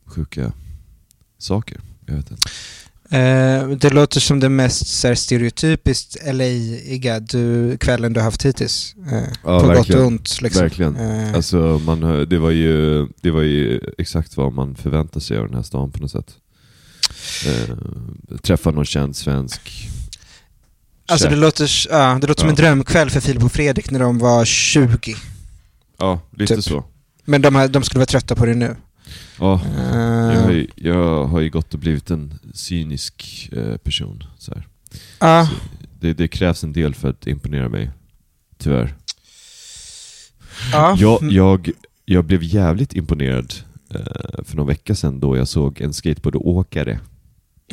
[0.06, 0.54] sjuka
[1.38, 1.82] saker.
[2.06, 2.50] Jag vet inte.
[3.14, 8.96] Eh, det låter som det mest så här, stereotypiskt LA-iga du, kvällen du haft hittills.
[9.12, 10.42] Eh, Ja, på gott och ont.
[10.42, 10.62] Liksom.
[10.62, 10.96] Verkligen.
[10.96, 15.46] Eh, Alltså, man, det, var ju, det var ju exakt vad man förväntar sig av
[15.48, 16.36] den här stan på något sätt.
[17.48, 17.76] Eh,
[18.44, 19.90] träffa någon känd svensk.
[21.08, 22.52] alltså det låter, ja, det låter som Ja.
[22.52, 25.16] en drömkväll för Filip och Fredrik när de var 20.
[26.00, 26.64] Ja, lite typ.
[26.64, 26.84] så.
[27.26, 28.76] Men de, de skulle vara trötta på det nu.
[29.40, 34.24] Ja, Eh, jag, har ju, jag har ju gått och blivit en cynisk eh, person.
[34.38, 34.54] Så
[35.20, 35.48] ja.
[35.48, 35.56] Så
[36.00, 37.92] det, det krävs en del för att imponera mig.
[38.58, 38.96] Tyvärr.
[40.72, 40.96] ja.
[41.00, 41.70] Jag, jag,
[42.06, 43.54] jag blev jävligt imponerad
[43.90, 47.00] eh, för någon vecka sedan då jag såg en skateboardåkare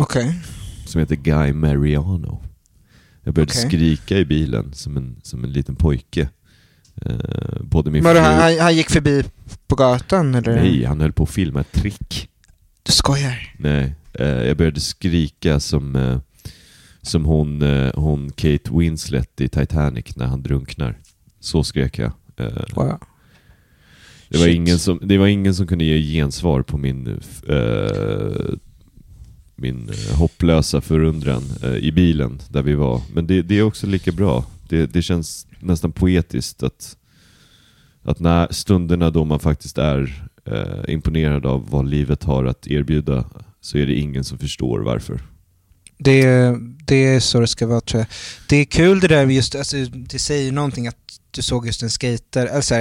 [0.00, 0.40] Okej.
[0.86, 2.42] som heter Guy Mariano.
[3.22, 3.68] Jag började Okej.
[3.68, 6.28] skrika i bilen som en, som en liten pojke.
[7.06, 8.20] Eh, både min Men fru...
[8.22, 9.22] han, han, gick förbi
[9.66, 10.54] på gatan eller?
[10.54, 12.28] Nej, han höll på att filma ett trick.
[12.82, 13.54] Du skojar?
[13.58, 16.18] Nej, eh, jag började skrika som, eh,
[17.02, 20.98] som hon, eh, hon Kate Winslet i Titanic när han drunknar.
[21.40, 22.12] Så skrek jag.
[22.36, 22.98] Eh, Wow.
[24.28, 24.54] det, var Shit.
[24.56, 28.54] ingen som, det var ingen som kunde ge gensvar på min, eh,
[29.56, 33.02] min eh, hopplösa förundran eh, i bilen där vi var.
[33.14, 34.44] Men det, det är också lika bra.
[34.70, 36.96] Det, det känns nästan poetiskt att,
[38.02, 43.24] att när stunderna då man faktiskt är eh, imponerad av vad livet har att erbjuda
[43.60, 45.20] så är det ingen som förstår varför.
[45.98, 46.54] Det,
[46.86, 48.06] det är så det ska vara tror jag.
[48.48, 50.96] Det är kul det där just, alltså, det säger någonting att
[51.30, 52.46] du såg just en skater.
[52.46, 52.74] Alltså,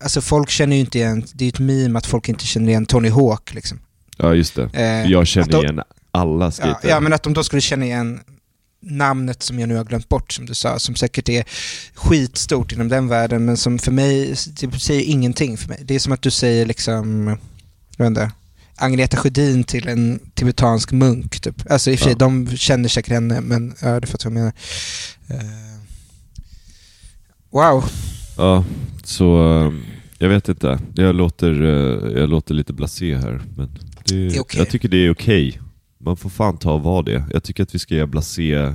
[0.00, 2.68] alltså folk känner ju inte igen, det är ju ett meme att folk inte känner
[2.68, 3.78] igen Tony Hawk liksom.
[4.16, 4.70] Ja, just det.
[4.74, 6.88] Eh, Jag känner de- igen alla Ja, skater.
[6.88, 8.20] ja, men att de då skulle känna igen
[8.86, 11.44] namnet som jag nu har glömt bort, som du sa, som säkert är
[11.94, 15.82] skitstort inom den världen, men som för mig, det säger ingenting för mig.
[15.84, 17.26] Det är som att du säger liksom,
[17.96, 18.30] jag vet inte,
[18.76, 21.70] Agneta Sjödin till en tibetansk munk typ.
[21.70, 22.18] Alltså i och för sig, Ja.
[22.18, 24.52] de känner säkert henne, men ja, du fattar vad jag menar.
[25.28, 25.80] Eh,
[27.50, 27.84] wow.
[28.36, 28.64] Ja,
[29.04, 29.72] så eh,
[30.18, 30.78] jag vet inte.
[30.94, 33.42] Jag låter, eh, jag låter lite blasé här.
[33.56, 34.58] Men det, Det okej.
[34.58, 35.60] Jag tycker det är okej.
[36.04, 37.24] Man får fan ta och vara det.
[37.32, 38.72] Jag tycker att vi ska göra blasé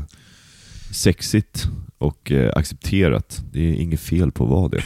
[0.92, 3.42] sexigt och eh, accepterat.
[3.52, 4.84] Det är inget fel på att vara det.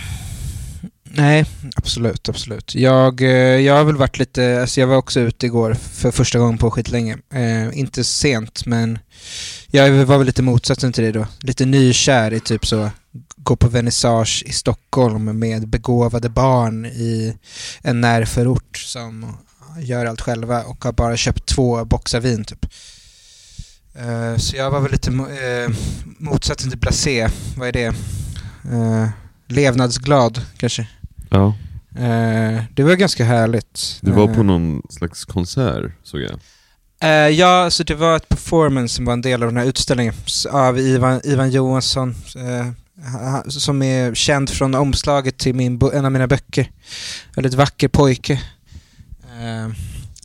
[1.15, 2.75] Nej, absolut, absolut.
[2.75, 3.29] Jag, eh,
[3.59, 6.71] jag har väl varit lite, alltså jag var också ute igår för första gången på
[6.71, 7.17] skitlänge.
[7.33, 8.99] Eh, inte sent, men
[9.67, 11.27] jag var väl lite motsatsen till dig då.
[11.39, 12.89] Lite nykär i typ så,
[13.35, 17.37] gå på vernissage i Stockholm med begåvade barn i
[17.81, 19.37] en närförort som
[19.79, 22.65] gör allt själva och har bara köpt två boxar vin typ.
[23.95, 25.75] Eh, så jag var väl lite eh,
[26.17, 27.85] motsatsen till blasé, vad är det?
[28.71, 29.07] Eh,
[29.47, 30.87] levnadsglad kanske.
[31.29, 31.55] Ja.
[32.75, 33.97] Det var ganska härligt.
[34.01, 36.39] Du var på någon slags konsert, såg jag.
[37.33, 40.13] ja, så det var ett performance som var en del av den här utställningen
[40.51, 42.15] av Ivan, Ivan Johansson.
[43.11, 46.71] ha- som är känd från omslaget till min, en av mina böcker.
[47.35, 48.41] Väldigt vacker pojke.
[49.43, 49.69] Eh,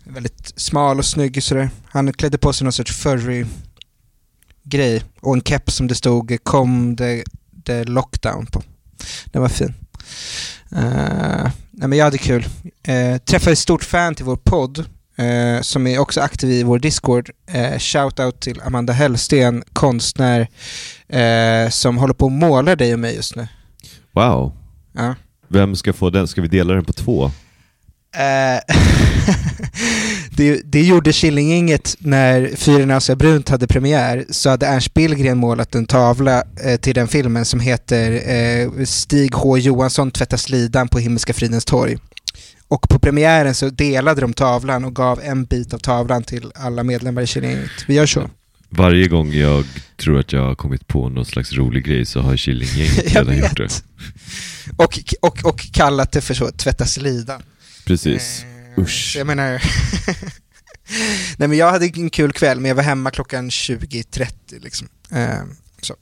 [0.04, 1.70] väldigt smal och snygg sådär.
[1.84, 3.46] Han klädde på sig någon sorts furry
[4.62, 7.24] grej och en keps som det stod kom the,
[7.64, 8.62] the lockdown på.
[9.24, 9.74] Den var fin.
[10.72, 12.46] Eh, nej men jag hade kul.
[12.82, 14.78] Eh, träffade ett stort fan till vår podd,
[15.16, 17.30] eh, som är också aktiv i vår Discord.
[17.46, 20.48] Eh, Shoutout till Amanda Hellsten, konstnär,
[21.08, 23.48] eh, som håller på att måla dig och mig just nu.
[24.12, 24.52] Wow.
[24.92, 25.14] Ja.
[25.48, 26.28] Vem ska få den?
[26.28, 27.30] Ska vi dela den på två?
[28.16, 28.60] Eh,
[30.30, 35.74] det, det gjorde Killinggänget när Fyren Asa Brunt hade premiär, så hade Ernst Billgren målat
[35.74, 40.98] en tavla eh, till den filmen som heter eh, Stig H Johansson tvättar slidan på
[40.98, 41.98] Himmelska fridens torg.
[42.68, 46.84] Och på premiären så delade de tavlan och gav en bit av tavlan till alla
[46.84, 47.70] medlemmar i Killinggänget.
[47.86, 48.30] Vi gör så.
[48.70, 49.64] Varje gång jag
[49.96, 53.56] tror att jag har kommit på någon slags rolig grej så har Killinggänget redan gjort
[53.56, 53.62] det.
[53.62, 53.84] vet.
[54.76, 57.42] Och, och, och kallat det för så, tvätta slidan.
[57.88, 58.44] Precis.
[58.76, 59.14] Eh, Usch.
[59.16, 59.62] Jag menar...
[61.36, 64.88] Nej men jag hade en kul kväll, men jag var hemma klockan 20.30 liksom.
[65.10, 65.42] Eh,
[65.82, 65.94] så.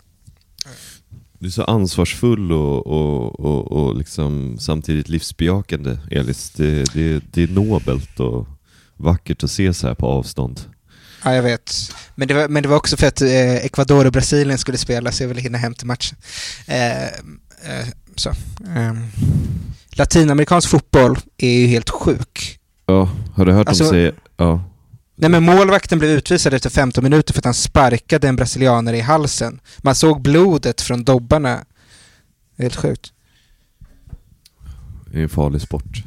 [1.38, 6.50] Du är så ansvarsfull och, och, och, och liksom samtidigt livsbejakande, Elis.
[6.50, 8.48] Det, det, det är nobelt och
[8.96, 10.60] vackert att se så här på avstånd.
[11.24, 11.92] Ja, jag vet.
[12.14, 15.12] Men det var, men det var också för att eh, Ecuador och Brasilien skulle spela,
[15.12, 16.18] så jag ville hinna hem till matchen.
[16.66, 18.32] Eh, eh, så.
[19.98, 22.58] Latinamerikansk fotboll är ju helt sjuk.
[22.86, 24.12] Ja, har du hört Alltså- dem säga...
[24.36, 24.64] Ja.
[25.18, 29.00] Nej men målvakten blev utvisad efter 15 minuter för att han sparkade en brasilianare i
[29.00, 29.60] halsen.
[29.78, 31.64] Man såg blodet från dobbarna.
[32.58, 33.12] Helt sjukt.
[35.12, 36.02] Det är en farlig sport.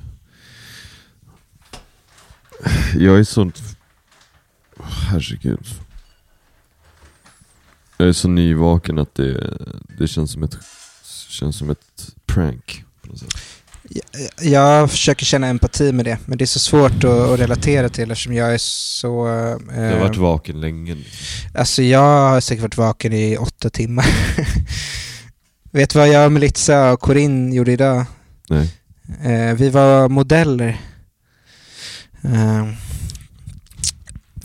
[2.96, 3.62] Jag är sånt...
[4.84, 5.66] Herregud.
[7.98, 9.58] Jag är så nyvaken att det,
[9.98, 10.58] det känns, som ett,
[11.28, 12.86] känns som ett prank.
[13.02, 13.36] På något sätt.
[14.42, 18.12] Jag, försöker känna empati med det, men det är så svårt att, att relatera till
[18.12, 19.28] eftersom jag är så...
[19.28, 20.98] Eh, Jag har varit vaken länge.
[21.56, 24.06] Alltså jag har säkert varit vaken i åtta timmar.
[25.72, 28.06] Vet du vad jag, Melitza och Corinne gjorde idag?
[28.50, 28.70] Nej.
[29.24, 30.78] Eh, vi var modeller.
[32.24, 32.66] Eh,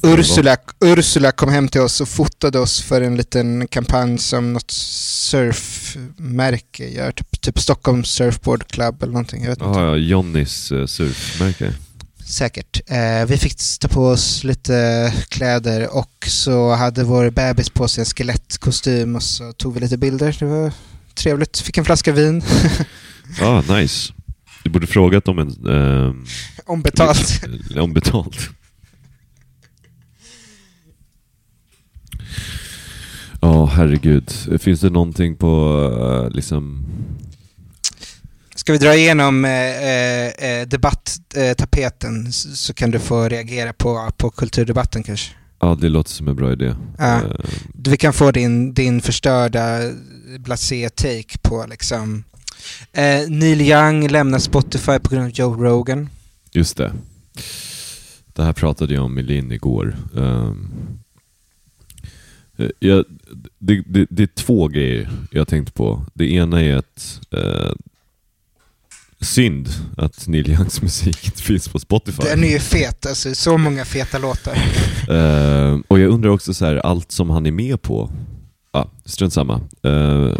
[0.04, 4.70] Ursula, Ursula kom hem till oss och fotade oss för en liten kampanj som något
[5.30, 7.12] surfmärke gör.
[7.12, 9.42] Typ, typ Stockholm Surfboard Club eller någonting.
[9.42, 9.78] Jag vet inte.
[9.78, 11.72] Jaha, ja, Johnnys uh, surfmärke.
[12.26, 12.80] Säkert.
[12.86, 18.02] Eh, vi fick ta på oss lite kläder och så hade vår bebis på sig
[18.02, 20.36] en skelettkostym och så tog vi lite bilder.
[20.38, 20.72] Det var
[21.14, 21.58] trevligt.
[21.58, 22.42] Fick en flaska vin.
[23.40, 24.12] Ja, ah, nice.
[24.62, 25.48] Du borde frågat om en...
[25.48, 26.26] ehm,
[26.66, 27.40] Ombetalt.
[27.76, 28.36] om betalt.
[33.44, 34.30] Ja, herregud.
[34.58, 36.86] Finns det någonting på eh, liksom...
[38.54, 44.30] Ska vi dra igenom eh, eh, debatttapeten så, så kan du få reagera på, på
[44.30, 45.32] kulturdebatten kanske.
[45.60, 46.74] Ja, det låter som en bra idé.
[46.98, 47.16] Ja.
[47.16, 47.30] Eh,
[47.74, 49.78] Vi kan få din, din förstörda
[50.38, 52.24] blasé-take på liksom
[52.92, 56.08] eh, Neil Young lämnar Spotify på grund av Joe Rogan.
[56.52, 56.92] Just det.
[58.32, 59.96] Det här pratade jag om med Linn igår.
[60.12, 60.70] Um,
[62.78, 63.04] jag,
[63.58, 66.06] det, det, det är två grejer jag tänkte på.
[66.14, 67.72] Det ena är att eh,
[69.20, 72.22] synd att Neil Youngs musik inte finns på Spotify.
[72.22, 74.56] Den är ju fet, alltså så många feta låtar.
[75.08, 78.10] Eh, och jag undrar också så här, allt som han är med på.
[78.72, 79.54] Ja, strunt samma.
[79.82, 80.36] Eh,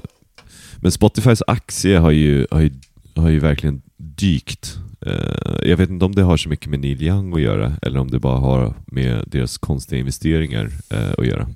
[0.77, 2.71] men Spotifys aktie har ju, har ju,
[3.15, 4.79] har ju verkligen dykt.
[5.07, 7.99] Eh, jag vet inte om det har så mycket med Neil Young att göra eller
[7.99, 11.49] om det bara har med deras konstiga investeringar eh, att göra.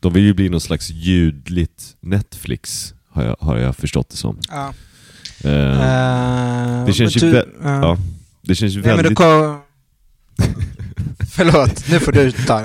[0.00, 4.38] De vill ju bli någon slags ljudligt Netflix, har jag, har jag förstått det som.
[4.50, 4.74] Ja.
[5.44, 7.96] Eh, det känns ju du- vä- ja.
[8.42, 9.18] det känns ju Nej, men du väldigt...
[9.18, 9.60] kom...
[11.30, 12.60] Förlåt, nu får du ta.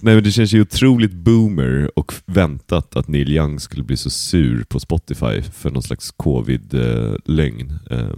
[0.00, 4.10] Nej men det känns ju otroligt boomer och väntat att Neil Young skulle bli så
[4.10, 7.78] sur på Spotify för någon slags covid-lögn.
[7.90, 8.08] Eh,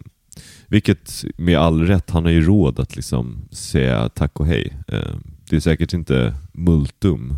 [0.67, 4.73] vilket med all rätt, han har ju råd att liksom säga tack och hej.
[5.51, 7.37] Det är säkert inte multum,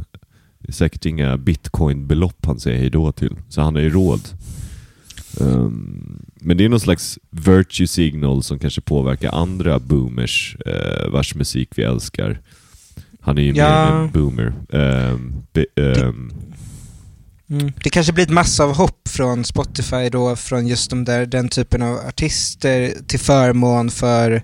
[0.69, 4.21] säkert inga bitcoin-belopp han säger hej då till, så han har ju råd.
[5.41, 11.35] Um, men det är någon slags virtue signal som kanske påverkar andra boomers eh, vars
[11.35, 12.41] musik vi älskar.
[13.21, 13.65] Han är ju Ja.
[13.95, 14.53] mer en boomer.
[14.69, 16.33] Um, be, ehm,
[17.51, 17.73] Mm.
[17.85, 21.97] Det kanske blir ett massavhopp från Spotify då, från just de där, den typen av
[22.09, 24.43] artister till förmån för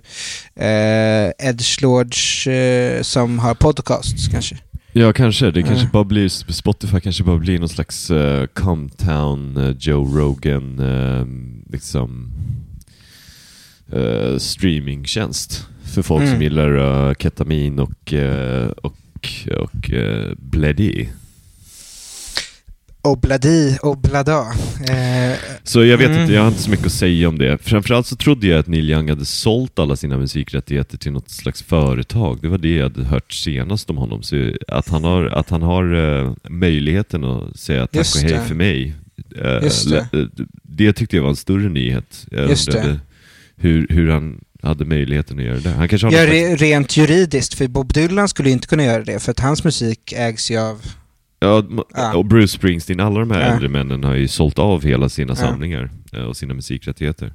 [0.55, 4.57] eh, edgelords eh, som har podcasts kanske.
[4.95, 5.51] Ja, kanske.
[5.51, 5.91] Det kanske Mm.
[5.91, 12.31] bara blir, Spotify kanske bara blir någon slags uh, Comtown, eh, Joe Rogan, ehm, liksom
[13.91, 16.33] eh, streamingtjänst för folk Mm.
[16.33, 21.09] som gillar eh, ketamin och, uh, och, och uh, Bledi.
[23.05, 24.39] Obladi, oblada.
[24.89, 26.21] Eh, Så jag vet Mm.
[26.21, 27.57] inte, jag har inte så mycket att säga om det.
[27.61, 31.61] Framförallt så trodde jag att Neil Young hade sålt alla sina musikrättigheter till något slags
[31.63, 32.39] företag.
[32.41, 34.23] Det var det jag hade hört senast om honom.
[34.23, 35.93] Så att han har, att han har
[36.23, 38.41] eh, möjligheten att säga tack Just och hej det.
[38.47, 38.93] för mig.
[39.43, 39.97] eh, Just det.
[40.13, 40.25] eh,
[40.63, 42.25] det tyckte jag var en större nyhet.
[42.31, 42.99] Jag Just det.
[43.55, 45.69] hur, hur han hade möjligheten att göra det.
[45.69, 49.19] Han kanske har ja, re, rent juridiskt, för Bob Dylan skulle inte kunna göra det,
[49.19, 50.81] för att hans musik ägs ju av...
[51.45, 53.45] Ja, och Bruce Springsteen, alla de här Ja.
[53.45, 55.35] äldre männen har ju sålt av hela sina Ja.
[55.35, 57.33] samlingar eh, och sina musikrättigheter.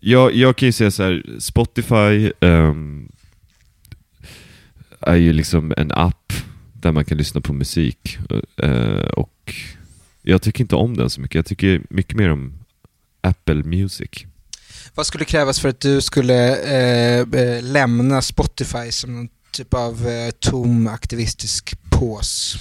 [0.00, 3.08] Jag, jag kan ju säga så här, Spotify ehm,
[5.00, 6.32] är ju liksom en app
[6.72, 8.18] där man kan lyssna på musik.
[8.62, 9.54] eh, och
[10.22, 11.34] jag tycker inte om den så mycket.
[11.34, 12.54] Jag tycker mycket mer om
[13.20, 14.10] Apple Music.
[14.94, 16.56] Vad skulle krävas för att du skulle
[17.20, 22.56] eh, lämna Spotify som någon typ av eh, tom aktivistisk pås?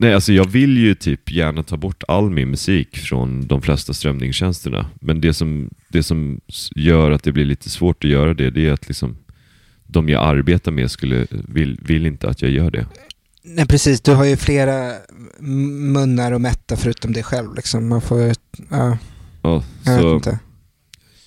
[0.00, 3.94] Nej, alltså jag vill ju typ gärna ta bort all min musik från de flesta
[3.94, 4.86] strömningstjänsterna.
[5.00, 6.40] Men det som, det som
[6.76, 9.16] gör att det blir lite svårt att göra det, det är att liksom
[9.86, 12.86] de jag arbetar med skulle, vill, vill inte att jag gör det.
[13.42, 14.92] Nej precis, du har ju flera
[15.38, 17.88] munnar att mätta förutom dig själv liksom.
[17.88, 18.20] Man får
[18.70, 18.98] ja,
[19.42, 20.38] Ja, jag vet så, inte.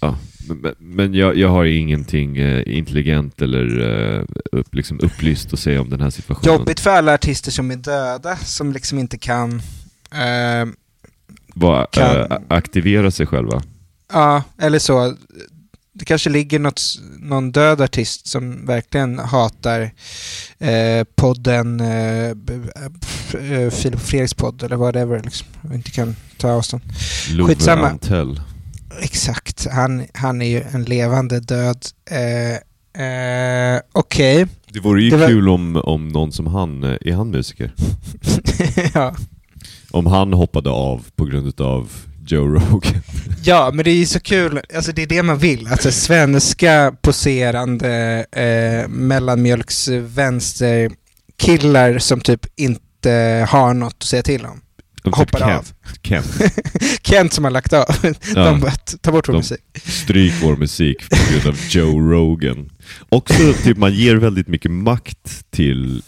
[0.02, 0.16] men
[0.80, 3.82] men jag, jag har ingenting eh, intelligent eller
[4.18, 6.58] eh, upp, liksom upplyst att säga om den här situationen.
[6.60, 9.62] Jobbigt för alla artister som är döda, som liksom inte kan...
[10.12, 10.66] Eh,
[11.54, 13.62] Bara, Kan- eh, aktivera sig själva.
[14.14, 15.16] ja, eller så.
[15.96, 16.82] Det kanske ligger något,
[17.20, 19.92] någon död artist som verkligen hatar
[20.60, 26.84] eh, podden, eh, eh, Filip Fredriks podd eller whatever, liksom, och inte kan ta avstånd.
[27.32, 27.90] Love Skitsamma.
[27.90, 28.42] Antell.
[29.02, 31.86] Exakt, han, han är ju en levande död.
[32.12, 32.54] Eh,
[33.06, 34.48] eh, Okej.
[34.74, 37.74] Det vore ju Det var- kul om, om någon som han, eh, är han musiker?
[38.94, 39.16] ja.
[39.92, 41.92] Om han hoppade av på grund av
[42.28, 42.94] Joe Rogan.
[43.44, 44.62] ja, men det är ju så kul.
[44.76, 45.68] Alltså det är det man vill.
[45.68, 54.62] Alltså svenska poserande eh, mellanmjölks vänsterkillar som typ inte har något att säga till om.
[55.12, 55.68] Hoppar Kent, av.
[56.04, 56.28] Kent.
[57.04, 57.86] Kent som har lagt av.
[58.36, 58.46] Ja.
[58.46, 59.60] De bara, ta bort vår De- musik.
[59.86, 62.70] Stryk vår musik på grund av Joe Rogan.
[63.10, 66.02] Också typ man ger väldigt mycket makt till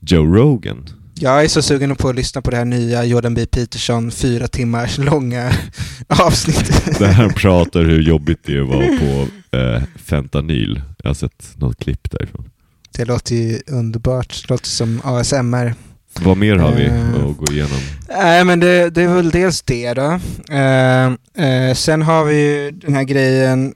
[0.00, 0.88] Joe Rogan.
[1.18, 3.46] Jag är så sugen på att lyssna på det här nya Jordan B.
[3.46, 5.52] Peterson fyra timmars långa
[6.08, 6.98] avsnittet.
[6.98, 10.80] Där han pratar hur jobbigt det var på eh, fentanyl.
[11.02, 12.50] Jag har sett något klipp därifrån.
[12.96, 14.42] Det låter ju underbart.
[14.42, 15.74] Det låter som ASMR.
[16.20, 17.14] Vad mer har vi Eh.
[17.14, 17.78] att gå igenom?
[18.08, 20.18] Nej, men det, det är väl dels det då.
[20.50, 21.06] Eh,
[21.46, 23.74] eh, sen har vi ju den här grejen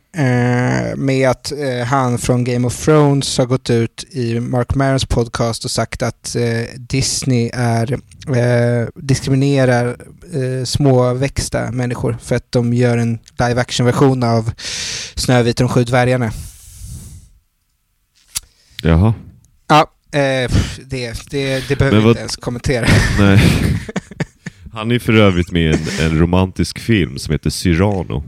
[0.97, 1.53] med att
[1.87, 6.37] han från Game of Thrones har gått ut i Mark Marons podcast och sagt att
[6.77, 7.99] Disney är,
[8.95, 9.97] diskriminerar
[10.65, 14.53] småväxta människor för att de gör en live action-version av
[15.15, 16.33] Snövit och de sju dvärgarna.
[18.83, 19.15] Jaha.
[20.13, 22.87] Eh, pff, det, det, det behöver Men vi vad- inte ens kommentera.
[23.19, 23.41] Nej.
[24.73, 25.67] Han är för övrigt med i
[26.01, 28.25] en, en romantisk film som heter Cyrano.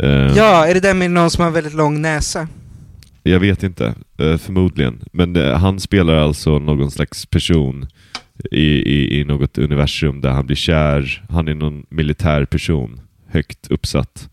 [0.00, 2.48] Eh, Ja, är det den med någon som har väldigt lång näsa?
[3.22, 5.00] Jag vet inte, eh, förmodligen.
[5.12, 7.86] Men eh, han spelar alltså någon slags person
[8.50, 11.24] i, i, i något universum där han blir kär.
[11.30, 14.28] Han är någon militär person, högt uppsatt.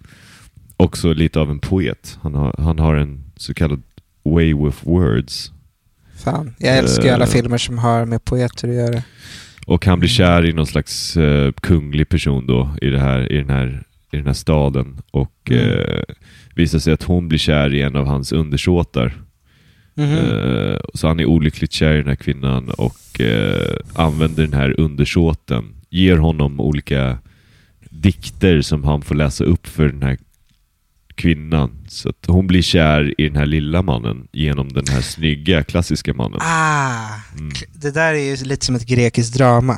[0.78, 2.18] Också lite av en poet.
[2.22, 3.82] Han har, han har en så kallad
[4.26, 5.52] way with words.
[6.24, 7.30] Fan, jag älskar ju alla Eh.
[7.32, 9.02] filmer som har med poeter att göra.
[9.68, 10.16] Och han blir Mm.
[10.42, 14.18] kär i någon slags eh, kunglig person då i, det här, i, den här, i
[14.18, 15.02] den här staden.
[15.12, 15.70] Och Mm.
[15.80, 16.02] eh,
[16.56, 19.14] visar sig att hon blir kär i en av hans undersåtar.
[19.96, 20.18] Mhm.
[20.18, 24.80] Eh, så han är olyckligt kär i den här kvinnan och eh, använder den här
[24.80, 27.18] undersåten, ger honom olika
[27.90, 30.18] dikter som han får läsa upp för den här
[31.18, 31.86] kvinnan.
[31.88, 36.14] Så att hon blir kär i den här lilla mannen genom den här snygga, klassiska
[36.14, 36.40] mannen.
[36.42, 37.08] Ah,
[37.38, 37.52] Mm.
[37.74, 39.74] det där är ju lite som ett grekiskt drama.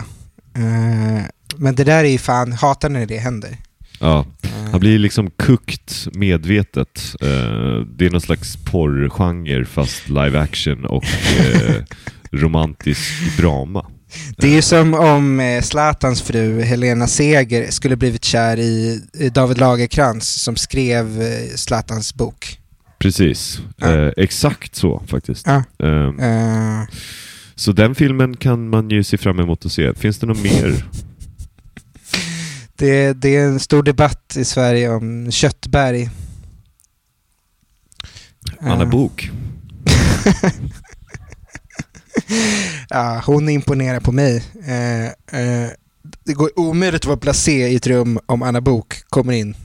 [0.55, 1.23] Eh,
[1.57, 3.57] men det där är ju fan, hatar när det händer.
[3.99, 7.15] Ja, Eh, han blir liksom kukt medvetet.
[7.21, 7.27] Eh,
[7.95, 11.03] det är någon slags porrgenre fast live action och
[11.39, 11.75] eh,
[12.31, 13.85] romantisk drama.
[14.37, 19.29] Det är ju som om eh, Zlatans fru Helena Seger skulle blivit kär i i
[19.29, 22.59] David Lagerkrans som skrev eh, Zlatans bok.
[22.99, 23.87] Precis, Ja.
[23.95, 25.47] eh, exakt så faktiskt.
[25.47, 25.63] Ja.
[25.83, 26.83] Eh, Eh,
[27.55, 29.93] Så den filmen kan man ju se fram emot att se.
[29.93, 30.85] Finns det något mer?
[32.75, 36.09] det, det är en stor debatt i Sverige om köttberg.
[38.61, 38.89] Anna Eh.
[38.89, 39.29] Bok?
[42.89, 44.43] Ja, hon imponerar på mig.
[44.67, 45.05] Eh,
[45.41, 45.69] eh,
[46.25, 49.55] det går omöjligt att vara blasé i ett rum om Anna Bok kommer in.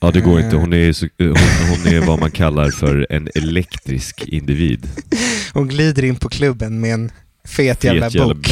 [0.00, 0.56] Ja, det går inte.
[0.56, 1.36] Hon är, så, hon,
[1.68, 4.88] hon är vad man kallar för en elektrisk individ.
[5.52, 7.12] Hon glider in på klubben med en
[7.44, 8.46] fet Fet jävla bok.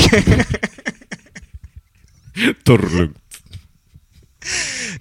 [2.65, 3.17] Torrlugnt.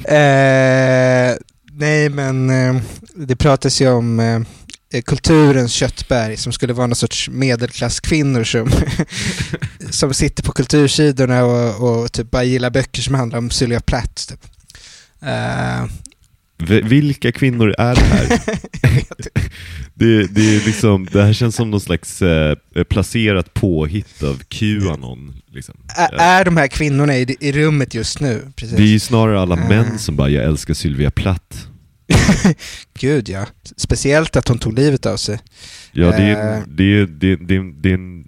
[0.04, 1.36] eh,
[1.72, 2.82] nej, men eh,
[3.16, 4.40] det pratas ju om eh,
[5.06, 8.70] kulturens köttberg som skulle vara någon sorts medelklasskvinnor som,
[9.90, 14.28] som sitter på kultursidorna och, och typ bara gillar böcker som handlar om Sylvia Plath.
[14.30, 14.40] Typ.
[15.22, 15.86] Eh,
[16.64, 18.28] V- vilka kvinnor är det här?
[19.94, 22.56] det, det, är liksom, det här känns som någon slags eh,
[22.90, 25.42] placerat påhitt av Qanon.
[25.52, 25.76] Liksom.
[25.98, 28.52] är, är de här kvinnorna i, i rummet just nu?
[28.56, 28.78] Precis.
[28.78, 29.70] Det är ju snarare alla Ah.
[29.70, 31.58] män som bara, jag älskar Sylvia Plath.
[33.00, 33.46] Gud ja.
[33.78, 35.40] Speciellt att hon tog livet av sig.
[35.92, 36.58] Ja, det är, Eh.
[36.58, 38.26] en- det är, det är, det är, en- det är en,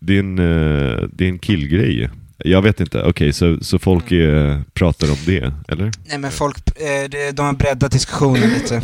[0.00, 2.10] det är en, eh, det är en killgrej.
[2.38, 5.90] Jag vet inte, okej, så, så folk eh, pratar om det, eller?
[6.06, 8.82] Nej men folk, eh, de har breddat diskussionen lite.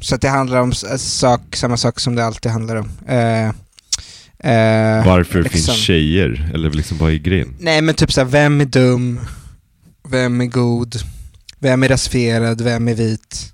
[0.00, 2.90] Så att det handlar om sak, samma sak som det alltid handlar om.
[3.08, 3.48] Eh,
[4.52, 5.60] eh, Varför liksom.
[5.64, 6.50] finns tjejer?
[6.54, 7.54] Eller liksom, vad är grejen?
[7.60, 9.20] Nej men typ såhär, vem är dum?
[10.08, 10.96] Vem är god?
[11.58, 12.60] Vem är rasifierad?
[12.60, 13.51] Vem är vit?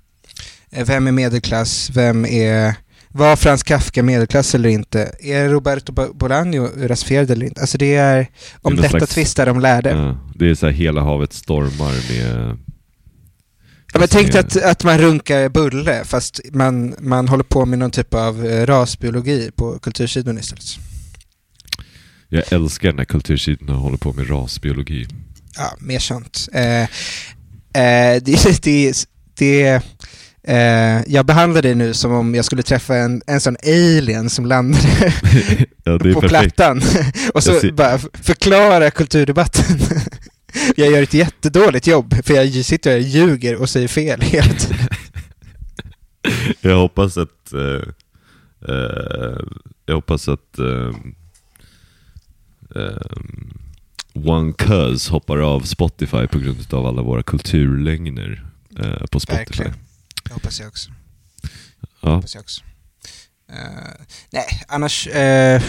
[0.71, 1.89] Eh, Vem är medelklass?
[1.93, 2.73] Vem är...
[3.11, 5.15] Var Frans Kafka medelklass eller inte?
[5.19, 7.61] Är Roberto Bo- Bolaño rasifierad eller inte?
[7.61, 8.27] Alltså det är...
[8.61, 9.89] Om någon detta slags- tvistar de lärde.
[9.89, 12.57] Ja, det är så här hela havet stormar med...
[13.93, 17.65] Ja, men tänk dig med- att, att man runkar bulle fast man, man håller på
[17.65, 20.65] med någon typ av eh, rasbiologi på kultursidon istället.
[22.29, 25.07] Jag älskar när kultursidorna håller på med rasbiologi.
[25.57, 26.49] Ja, mer sånt.
[26.53, 26.87] Eh, eh,
[28.23, 28.93] det, det,
[29.37, 29.81] det,
[30.43, 34.45] eh, jag behandlar det nu som om jag skulle träffa en, en sån alien som
[34.45, 35.13] landade
[35.83, 36.29] ja, på perfekt.
[36.29, 36.81] plattan
[37.33, 39.65] och så ser- bara förklara kulturdebatten.
[40.75, 44.87] jag gör ett jättedåligt jobb för jag sitter och ljuger och säger fel hela tiden.
[46.61, 47.53] Jag hoppas att...
[47.53, 47.89] eh,
[48.75, 49.39] eh,
[49.85, 50.57] jag hoppas att...
[50.59, 51.15] ehm,
[52.75, 53.53] ehm,
[54.13, 58.45] One Cuz hoppar av Spotify på grund av alla våra kulturlögner
[58.79, 59.63] eh, på Spotify.
[59.63, 59.73] Verkligen.
[60.29, 60.91] Det hoppas jag också.
[62.01, 62.61] Ja, hoppas jag också.
[63.51, 65.61] Eh, nej, annars, uh,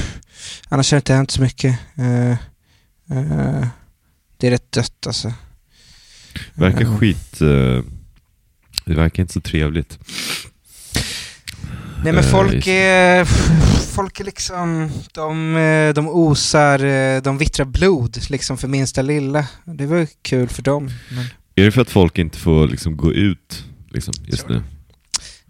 [0.69, 1.79] annars har det inte hänt så mycket.
[1.99, 2.37] Eh,
[4.37, 5.33] det är rätt dött alltså.
[6.55, 7.39] verkar Eh, skit...
[8.85, 9.99] det verkar inte så trevligt.
[12.05, 13.25] Nej men folk är,
[13.95, 19.47] folk är liksom, de, de osar, de vittrar blod liksom för minsta lilla.
[19.65, 20.91] Det var kul för dem.
[21.11, 24.63] Men, Är det för att folk inte får liksom gå ut liksom, just Tror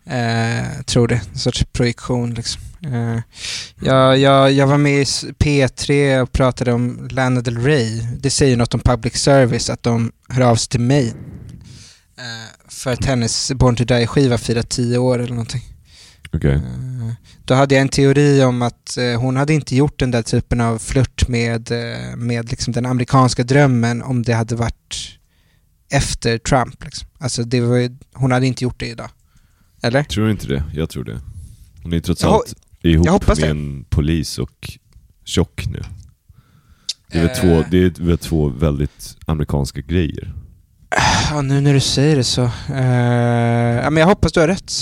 [0.06, 0.14] nu?
[0.16, 2.62] eh, tror det, en sorts projektion liksom.
[2.84, 3.20] Eh,
[3.82, 8.00] jag, jag, jag var med i s- P3 och pratade om Lana Del Rey.
[8.20, 11.08] Det säger något om public service att de hör av sig till mig.
[12.18, 15.62] Eh, för att hennes Born to Die-skiva firar tio år eller någonting.
[16.32, 16.54] Okej.
[16.54, 17.12] Eh,
[17.44, 20.60] Då hade jag en teori om att eh, hon hade inte gjort den där typen
[20.60, 25.18] av flört med, eh, med liksom den amerikanska drömmen om det hade varit
[25.90, 26.84] efter Trump.
[26.84, 27.08] Liksom.
[27.18, 29.10] Alltså det var hon hade inte gjort det idag.
[29.82, 30.02] Eller?
[30.02, 30.62] Tror inte det?
[30.74, 31.20] Jag tror det.
[31.82, 33.46] Hon är trots Jag allt ihop jag med det.
[33.46, 34.70] en polis och
[35.24, 35.82] tjock nu.
[37.12, 37.40] Det är, väl Eh.
[37.40, 40.34] två, det är väl två väldigt amerikanska grejer.
[41.30, 42.42] Ja, nu när du säger det så.
[42.68, 42.84] Eh,
[43.82, 44.72] ja, men jag hoppas du har rätt.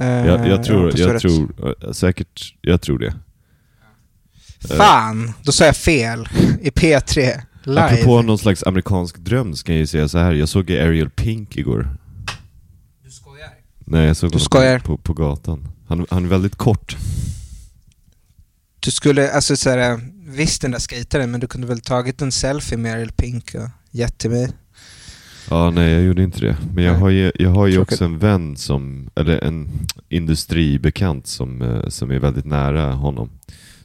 [0.00, 1.22] Eh, Jag, jag tror, jag rätt.
[1.22, 3.14] tror eh, säkert, jag tror det.
[4.68, 6.28] Fan, då sa jag fel
[6.62, 7.80] i P3 live.
[7.80, 10.32] Apropå någon slags amerikansk dröm så kan jag ju säga så här.
[10.32, 11.96] jag såg Ariel Pink igår.
[13.04, 13.48] Du skojar?
[13.78, 14.78] Nej, jag såg Du honom skojar.
[14.78, 15.68] På, på gatan.
[15.88, 16.96] Han, han är väldigt kort.
[18.80, 22.78] Du skulle, alltså såhär, visst den där skejtaren, men du kunde väl tagit en selfie
[22.78, 24.48] med Ariel Pink och gett till mig?
[25.50, 26.56] Ja, nej jag gjorde inte det.
[26.74, 27.00] Men jag Nej.
[27.00, 27.92] har ju, jag har ju Tråkigt.
[27.92, 29.68] också en vän som, eller en
[30.08, 33.30] industribekant som, eh, som är väldigt nära honom.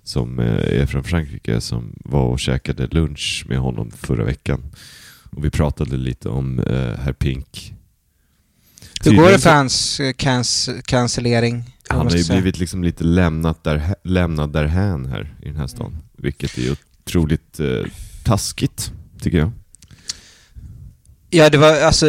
[0.08, 4.64] Som eh, är från Frankrike som var och käkade lunch med honom förra veckan.
[5.32, 7.74] Och vi pratade lite om eh, herr Pink.
[9.04, 10.14] Hur går det för hans eh,
[10.86, 11.64] cancellering?
[11.90, 15.88] Han har ju blivit liksom lite lämnat där, lämnad därhän här i den här stan.
[15.88, 16.04] Mm.
[16.18, 17.92] Vilket är otroligt eh,
[18.24, 18.92] taskigt,
[19.22, 19.52] tycker jag.
[21.30, 22.08] Ja, det var alltså,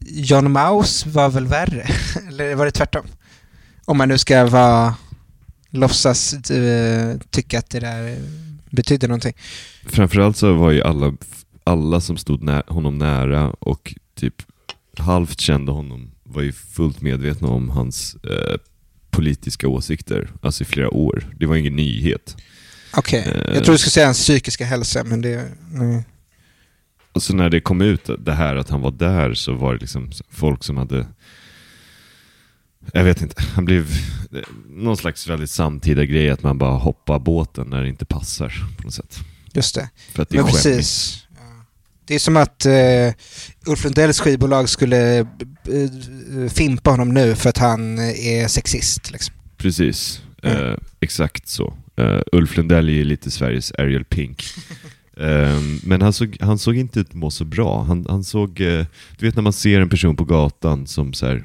[0.00, 1.86] John Maus var väl värre?
[2.28, 3.06] Eller var det tvärtom?
[3.84, 4.94] Om man nu ska vara,
[5.70, 8.18] låtsas eh, tycka att det där
[8.70, 9.32] betyder någonting.
[9.86, 11.12] Framförallt så var ju alla,
[11.64, 14.34] alla som stod nä honom nära och typ
[14.98, 18.56] halvt kände honom var ju fullt medvetna om hans eh,
[19.10, 21.24] politiska åsikter, alltså i flera år.
[21.36, 22.36] Det var ingen nyhet.
[22.96, 23.54] Okej, Eh.
[23.54, 25.48] jag tror du skulle säga hans psykiska hälsa, men det...
[25.72, 26.04] Nej.
[27.12, 29.80] Och så när det kom ut det här att han var där så var det
[29.80, 31.06] liksom folk som hade
[32.92, 33.86] jag vet inte, han blev
[34.68, 38.82] någon slags väldigt samtida grej att man bara hoppar båten när det inte passar på
[38.82, 39.18] något sätt.
[39.52, 39.90] Just det.
[40.12, 40.76] För att det är Men skämmigt.
[40.76, 41.24] precis.
[42.04, 43.12] Det är som att uh,
[43.72, 49.10] Ulf Lundells skivbolag skulle uh, fimpa honom nu för att han eh, är sexist.
[49.10, 49.34] Liksom.
[49.56, 50.66] Precis, Mm.
[50.66, 51.74] Eh, exakt så.
[51.96, 54.44] Eh, Ulf Lundell är ju lite Sveriges Ariel Pink.
[55.20, 57.82] Ehm, men han såg, han såg inte ut att må så bra.
[57.82, 58.86] Han, han såg, du
[59.18, 61.44] vet när man ser en person på gatan som så här,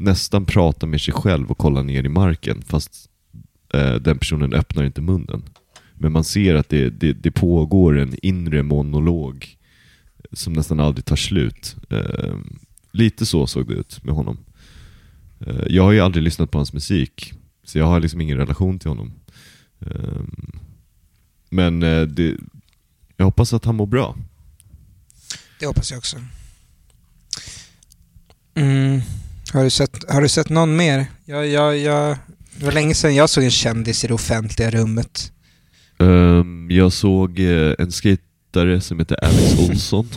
[0.00, 3.08] nästan prata med sig själv och kolla ner i marken fast
[3.74, 5.42] eh, den personen öppnar inte munnen.
[5.94, 9.56] Men man ser att det, det, det pågår en inre monolog
[10.18, 11.76] eh, som nästan aldrig tar slut.
[11.90, 12.34] Eh,
[12.92, 14.38] lite så såg det ut med honom.
[15.46, 17.32] Eh, Jag har ju aldrig lyssnat på hans musik,
[17.64, 19.12] så jag har liksom ingen relation till honom.
[19.80, 20.20] Eh,
[21.50, 22.36] men eh, det,
[23.16, 24.16] jag hoppas att han mår bra.
[25.60, 26.16] Det hoppas jag också.
[28.54, 29.00] Mm.
[29.52, 31.06] Har, du sett, har du sett någon mer?
[31.24, 32.16] Jag, jag, jag,
[32.56, 35.32] det var länge sedan jag såg en kändis i det offentliga rummet.
[35.98, 40.08] Ehm, Jag såg eh, en skejtare som heter Alex Olsson.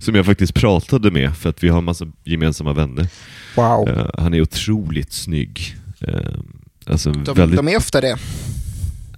[0.00, 3.08] som jag faktiskt pratade med för att vi har en massa gemensamma vänner.
[3.56, 3.88] Wow.
[3.88, 5.76] Eh, Han är otroligt snygg.
[6.00, 6.54] Ehm,
[6.86, 8.16] Alltså De, väldigt, de är ofta det.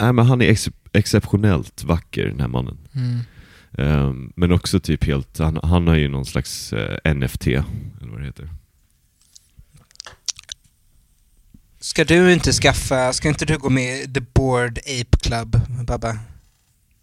[0.00, 2.78] nej, men han är ex exceptionellt vacker den här mannen.
[2.94, 3.18] Mm.
[3.78, 7.46] Ehm, men också typ helt, han, han har ju någon slags eh, NFT,
[8.10, 8.48] eller vad det heter.
[11.80, 16.18] Ska du inte skaffa, ska inte du gå med i The Board Ape Club, Babba?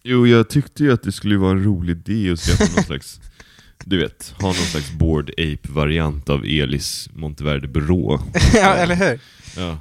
[0.03, 3.19] Jo, jag tyckte ju att det skulle vara en rolig idé att skaffa någon slags,
[3.85, 8.21] du vet, ha någon slags Bored Ape-variant av Elis Monteverde Brå.
[8.53, 9.19] ja, eller hur?
[9.55, 9.77] Ja.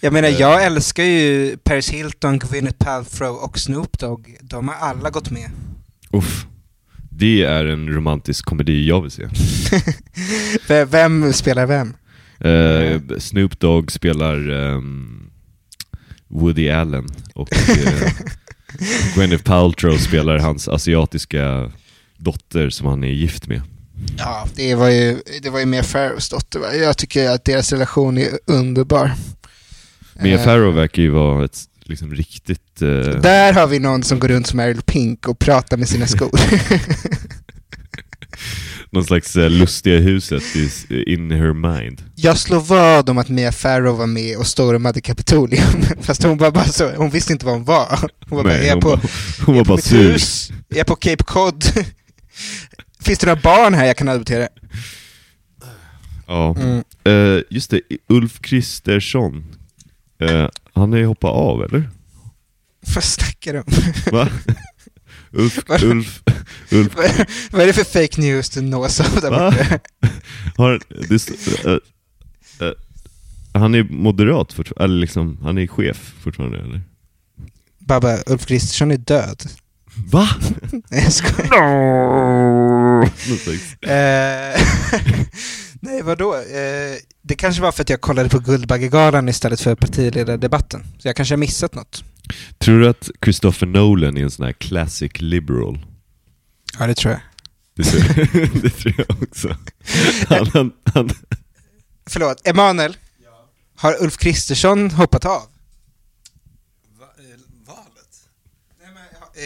[0.00, 0.40] Jag menar, Eh.
[0.40, 4.36] jag älskar ju Paris Hilton, Gwyneth Paltrow och Snoop Dogg.
[4.42, 5.50] De har alla gått med.
[6.10, 6.46] Uff.
[7.18, 9.28] Det är en romantisk komedi jag vill se.
[10.84, 11.96] Vem spelar vem?
[12.40, 15.30] Eh, Snoop Dogg spelar ehm,
[16.28, 18.12] Woody Allen och eh,
[19.14, 21.72] Gwyneth Paltrow spelar hans asiatiska
[22.16, 23.62] dotter som han är gift med.
[24.18, 26.58] Ja, det var ju, det var ju Mia Farrows dotter.
[26.60, 26.74] Va?
[26.74, 29.10] Jag tycker att deras relation är underbar.
[30.20, 31.58] Mia Eh, Farrow verkar ju vara ett
[31.88, 32.82] liksom riktigt...
[32.82, 32.88] eh,
[33.20, 36.40] Där har vi någon som går runt som Ariel Pink och pratar med sina skor.
[38.90, 42.02] någon slags eh, lustiga huset is in her mind.
[42.14, 45.82] Jag slår vad om att Mia Farrow var med och stormade Kapitolium.
[46.00, 47.98] Fast hon var bara så, hon visste inte vad hon var.
[48.28, 49.00] Hon var bara, är Nej, jag hon, på, bara,
[49.46, 50.12] hon var är på bara mitt sur.
[50.12, 50.50] hus?
[50.74, 51.64] Är på Cape Cod?
[53.00, 54.48] Finns det några barn här jag kan adoptera?
[56.26, 56.56] Ja.
[56.58, 56.82] Mm.
[57.04, 59.44] Eh, just det, Ulf Kristersson.
[60.20, 60.48] Eh,
[60.80, 61.90] han är ju hoppat av, eller?
[62.94, 63.64] Vad snackar du om?
[64.12, 64.28] Va?
[65.32, 66.22] Ulf, Ulf,
[66.72, 66.94] Ulf
[67.50, 69.50] Vad är- det för fake news du nås av där Va?
[69.50, 69.78] borta?
[70.56, 71.78] har, det, st- eh,
[72.68, 72.72] eh,
[73.52, 76.82] han är moderat fortfarande, eller liksom, han är chef fortfarande eller?
[77.78, 79.42] Babba, Ulf Kristersson är död.
[80.06, 80.28] Va?
[80.90, 81.62] Nej, jag skojar.
[83.82, 84.60] Eh,
[85.86, 86.34] Nej, vadå?
[86.34, 90.84] Eh, det kanske var för att jag kollade på Guldbaggegalan istället för partiledardebatten.
[90.98, 92.04] Så jag kanske har missat något.
[92.58, 95.86] Tror du att Christopher Nolan är en sån här classic liberal?
[96.78, 97.20] Ja, det tror jag.
[97.74, 99.56] Det tror jag, det tror jag också.
[100.28, 101.10] Han, han, han,
[102.06, 102.96] Förlåt, Emanuel?
[103.76, 105.42] Har Ulf Kristersson hoppat av?
[107.66, 108.28] valet?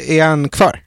[0.09, 0.85] Är han kvar?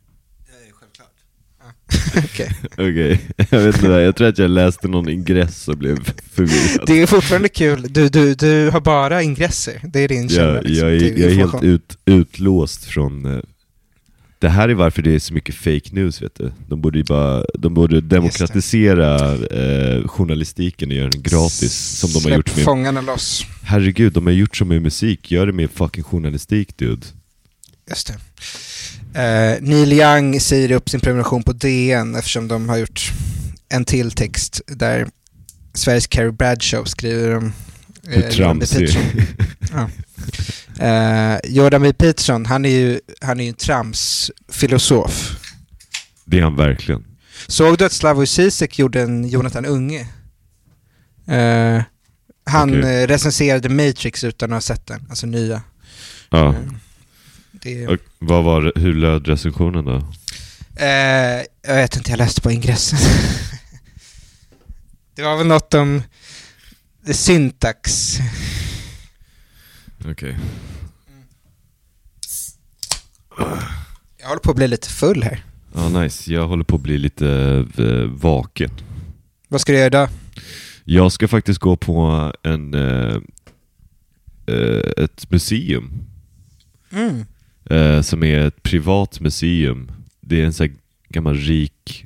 [2.18, 2.52] Okej.
[2.72, 5.98] Okej, jag vet inte, jag tror att jag läste någon ingress och blev
[6.34, 6.88] förvirrad.
[6.88, 7.86] Det är fortfarande kul.
[7.90, 9.82] Du, du, du har bara ingresser.
[9.84, 10.54] Det är din källa.
[10.54, 10.88] Jag, liksom.
[10.88, 13.26] jag, är, jag är helt ut, utlåst från...
[13.26, 13.40] eh,
[14.40, 16.52] Det här är varför det är så mycket fake news, vet du.
[16.68, 22.14] De borde ju bara, de borde demokratisera eh, journalistiken och göra den gratis, som de
[22.16, 22.66] har Släpp gjort med...
[22.66, 23.46] fångarna loss.
[23.64, 27.06] Herregud, de har gjort som med musik, gör det med fucking journalistik dude.
[27.90, 28.14] Just det.
[29.16, 33.12] Eh, Neil Young säger upp sin prenumeration på DN eftersom de har gjort
[33.70, 35.08] en till text där
[35.74, 37.54] Sveriges Carrie Bradshaw skriver om
[38.04, 38.66] Hur Jordan B.
[38.66, 38.98] tramsig.
[39.74, 39.90] Ja.
[40.86, 41.94] Eh, Jordan B.
[41.94, 45.38] Peterson, han är ju, han är ju en tramsfilosof.
[46.26, 47.06] Det är han verkligen.
[47.48, 50.08] Såg du att Slavoj Zizek gjorde en Jonathan Unge?
[51.28, 51.82] Eh,
[52.46, 53.02] han Okej.
[53.04, 55.62] eh, recenserade Matrix utan att ha sett den, alltså nya.
[56.30, 56.48] Ja.
[56.50, 56.56] Eh,
[57.64, 59.96] det, Och vad var det, hur löd recensionen då?
[60.76, 63.00] Eh, jag vet inte, jag läste på ingressen.
[65.16, 66.02] det var väl något om
[67.12, 68.18] syntax.
[70.06, 70.38] Okej.
[74.20, 75.44] Jag håller på att bli lite full här.
[75.76, 76.34] Ja, nice.
[76.34, 77.28] Jag håller på att bli lite
[77.78, 78.70] eh, vaken.
[79.48, 80.10] Vad ska du göra idag?
[80.84, 83.16] Jag ska faktiskt gå på en, eh,
[84.48, 85.92] eh, ett museum
[86.92, 87.26] Mm.
[87.66, 89.92] Eh, som är ett privat museum.
[90.22, 90.72] Det är en här
[91.10, 92.06] gammal rik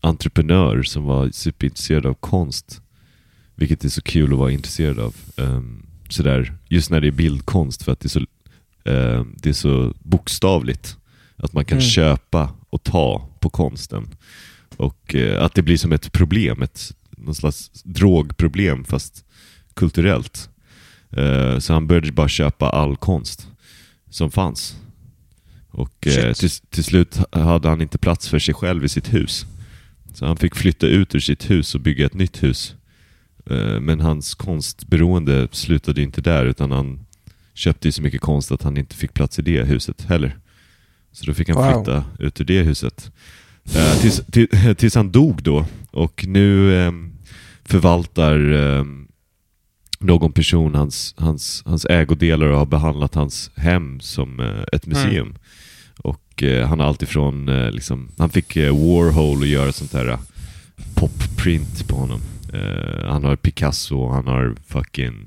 [0.00, 2.80] entreprenör som var superintresserad av konst.
[3.54, 5.14] Vilket är så kul att vara intresserad av.
[5.36, 8.20] Um, sådär, just när det är bildkonst för att det är så,
[8.90, 10.96] eh, det är så bokstavligt.
[11.36, 11.88] Att man kan Mm.
[11.90, 14.08] köpa och ta på konsten.
[14.76, 19.24] Och eh, att det blir som ett problem, ett någon slags drogproblem fast
[19.74, 20.48] kulturellt.
[21.10, 23.48] Eh, så han började bara köpa all konst
[24.10, 24.76] som fanns.
[25.74, 29.46] Och eh, till, till slut hade han inte plats för sig själv i sitt hus.
[30.14, 32.74] Så han fick flytta ut ur sitt hus och bygga ett nytt hus.
[33.50, 37.06] Eh, men hans konstberoende slutade inte där utan han
[37.54, 40.38] köpte ju så mycket konst att han inte fick plats i det huset heller.
[41.12, 41.84] Så då fick han Wow.
[41.84, 43.10] flytta ut ur det huset.
[43.74, 45.66] Eh, tills, till, tills han dog då.
[45.90, 46.92] Och nu eh,
[47.64, 48.84] förvaltar eh,
[50.04, 55.34] någon person hans, hans, hans ägodelar har behandlat hans hem som eh, ett museum.
[55.98, 60.18] Och eh, han har alltifrån, eh, liksom, han fick eh, Warhol att göra sånt här
[60.94, 62.20] popprint på honom.
[63.04, 65.26] Han har Picasso, han har fucking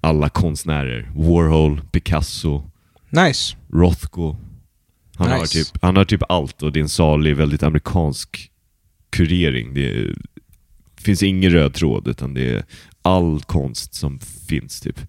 [0.00, 1.10] alla konstnärer.
[1.14, 2.70] Warhol, Picasso,
[3.10, 3.56] Nice.
[3.72, 4.36] Rothko.
[5.16, 5.64] Han, har Nice.
[5.64, 8.50] typ, han har typ allt och det är en salig, väldigt amerikansk
[9.10, 9.74] kurering.
[9.74, 10.14] Det är,
[11.00, 12.64] finns ingen röd tråd utan det är
[13.02, 15.00] all konst som finns typ.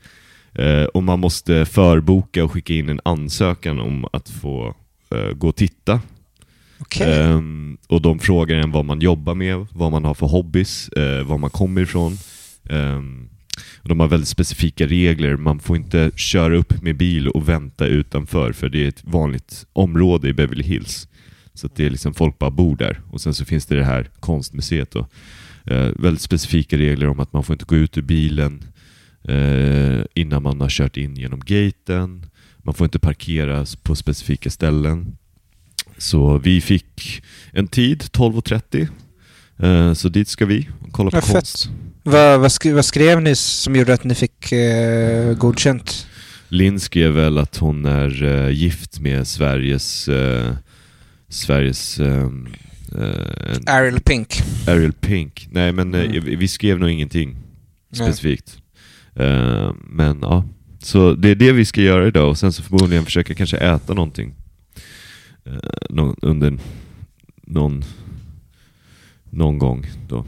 [0.53, 4.75] Eh, och man måste förboka och skicka in en ansökan om att få
[5.15, 6.01] eh, gå och titta.
[6.79, 7.21] Okej.
[7.21, 11.23] Ehm, och de frågar en vad man jobbar med, vad man har för hobbys, eh,
[11.23, 12.17] var man kommer ifrån.
[12.69, 13.29] Ehm,
[13.81, 15.35] och de har väldigt specifika regler.
[15.35, 19.65] Man får inte köra upp med bil och vänta utanför för det är ett vanligt
[19.73, 21.07] område i Beverly Hills.
[21.53, 23.01] Så det är liksom folk bara bor där.
[23.11, 25.07] Och sen så finns det det här konstmuseet då.
[25.65, 28.63] Eh, väldigt specifika regler om att man får inte gå ut ur bilen
[29.27, 32.25] eh, innan man har kört in genom gaten.
[32.57, 35.17] Man får inte parkeras på specifika ställen.
[35.97, 38.87] Så vi fick en tid, 12.30.
[39.59, 41.31] Eh, så dit ska vi och kolla på fett.
[41.31, 41.69] konst.
[42.03, 46.07] Vad, vad, skrev, vad skrev ni som gjorde att ni fick eh, godkänt?
[46.47, 50.53] Linn skrev väl att hon är eh, gift med Sveriges, eh,
[51.29, 52.29] Sveriges eh,
[52.91, 54.41] en- Ariel Pink.
[54.67, 55.47] Ariel Pink.
[55.51, 56.39] Nej men eh, Mm.
[56.39, 57.37] vi skrev nog ingenting
[57.93, 58.57] specifikt.
[59.15, 60.45] Eh, men ja,
[60.79, 63.93] så det är det vi ska göra idag och sen så förmodligen försöka kanske äta
[63.93, 64.33] någonting
[65.45, 65.53] eh,
[65.89, 66.57] nå- under
[67.47, 67.83] någon,
[69.29, 70.25] någon gång då.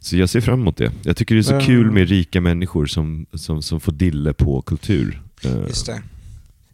[0.00, 0.92] Så jag ser fram emot det.
[1.02, 1.60] Jag tycker det är så Ja.
[1.60, 5.22] kul med rika människor som, som, som får dille på kultur.
[5.44, 6.02] Eh, Just det.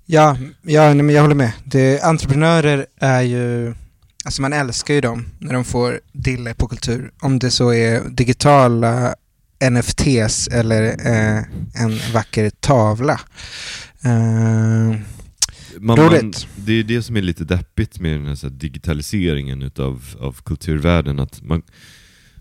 [0.06, 1.52] Ja, ja nej, men jag håller med.
[1.64, 3.74] Det, entreprenörer är ju...
[4.24, 7.10] Alltså man älskar ju dem när de får dille på kultur.
[7.20, 9.14] Om det så är digitala
[9.70, 11.42] NFTs eller eh,
[11.82, 13.20] en vacker tavla.
[14.04, 14.96] Eh,
[15.78, 20.16] man, man, det är det som är lite deppigt med den här, här digitaliseringen utav,
[20.20, 21.20] av kulturvärlden.
[21.20, 21.62] Att man,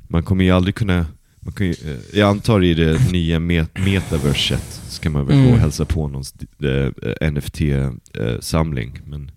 [0.07, 1.05] man kommer ju aldrig kunna...
[1.43, 5.41] Man kan ju, eh, jag antar i det nya met metaverset ska man väl gå
[5.41, 5.53] Mm.
[5.53, 6.23] och hälsa på någon
[6.63, 8.99] äh, NFT-samling.
[9.05, 9.32] Men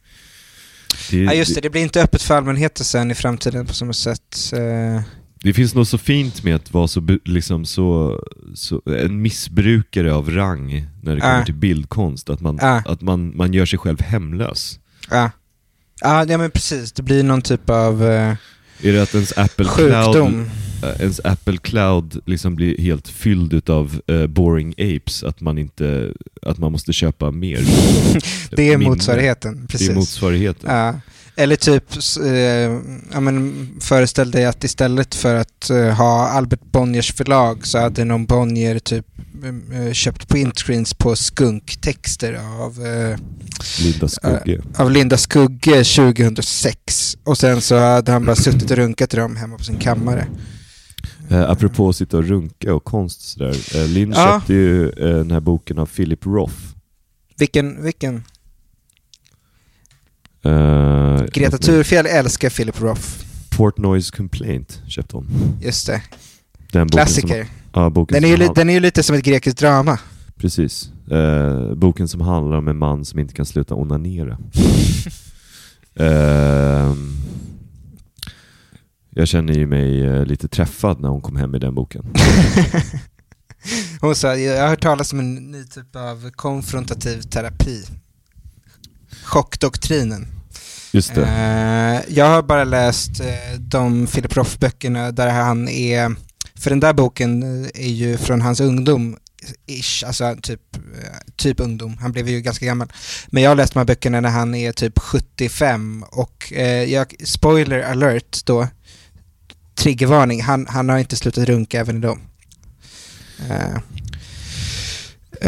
[1.10, 1.60] det, ja, just det.
[1.60, 4.52] Det blir inte öppet för allmänheten sen i framtiden på samma sätt.
[4.52, 5.02] Eh,
[5.42, 8.20] det finns något så fint med att vara så, liksom så,
[8.54, 11.44] så en missbrukare av rang när det kommer Ja.
[11.44, 12.30] till bildkonst.
[12.30, 12.82] Att, man, Ja.
[12.86, 14.78] att man, man gör sig själv hemlös.
[15.10, 15.30] ja.
[16.00, 16.92] Ja, ja, men precis.
[16.92, 18.34] Det blir någon typ av eh,
[18.84, 20.50] Är det att ens Apple Cloud sjukdom.
[20.82, 26.12] eh, ens Apple Cloud liksom blir helt fylld utav eh, boring apes, att man inte,
[26.42, 27.60] att man måste köpa mer.
[28.56, 29.66] Det är motsvarigheten.
[29.66, 29.86] Precis.
[29.88, 30.70] Det är motsvarigheten.
[30.76, 30.94] Ja.
[31.36, 31.84] Eller typ,
[33.14, 38.04] eh, men föreställ dig att istället för att eh, ha Albert Bonniers förlag så hade
[38.04, 39.06] någon Bonnier typ
[39.74, 43.18] eh, köpt printscreens på skunktexter av, eh,
[43.82, 44.60] Linda Skugge.
[44.76, 47.16] av Linda Skugge 2006.
[47.24, 50.26] Och sen så hade han bara suttit och runkat i dem hemma på sin kammare.
[51.30, 53.56] Eh, apropå att sitta och runka och konst sådär.
[53.76, 54.38] Eh, Linn Ja.
[54.40, 56.54] köpte ju eh, den här boken av Philip Roth.
[57.38, 58.24] Vilken, vilken?
[60.44, 60.52] Eh,
[61.34, 63.02] Greta Thurfjell älskar Philip Roth.
[63.50, 65.28] Portnoys Complaint köpte hon.
[65.62, 66.02] Just det.
[66.72, 67.46] Den boken Som, Klassiker.
[67.72, 69.98] ja, boken Den är, ju, den är ju lite som ett grekiskt drama.
[70.36, 70.90] Precis.
[71.10, 74.38] Eh, boken som handlar om en man som inte kan sluta onanera.
[75.96, 77.16] Ehm,
[79.10, 82.04] jag känner ju mig eh, lite träffad när hon kom hem med den boken.
[84.00, 87.84] Hon sa, jag har hört talas om en ny typ av konfrontativ terapi.
[89.24, 90.26] Chockdoktrinen.
[90.94, 91.22] Just det.
[91.22, 96.14] Eh, jag har bara läst eh, de Philip Roth-böckerna där han är,
[96.54, 99.16] för den där boken eh, är ju från hans ungdom,
[99.66, 100.60] ish, alltså typ,
[101.36, 102.92] typ ungdom, han blev ju ganska gammal.
[103.26, 107.14] Men jag har läst de här böckerna när han är typ 75 och eh, jag,
[107.24, 108.68] spoiler alert då,
[109.74, 112.18] triggervarning, han, han har inte slutat runka även idag.
[113.48, 113.74] Eh,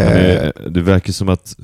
[0.03, 1.57] eh, det verkar som att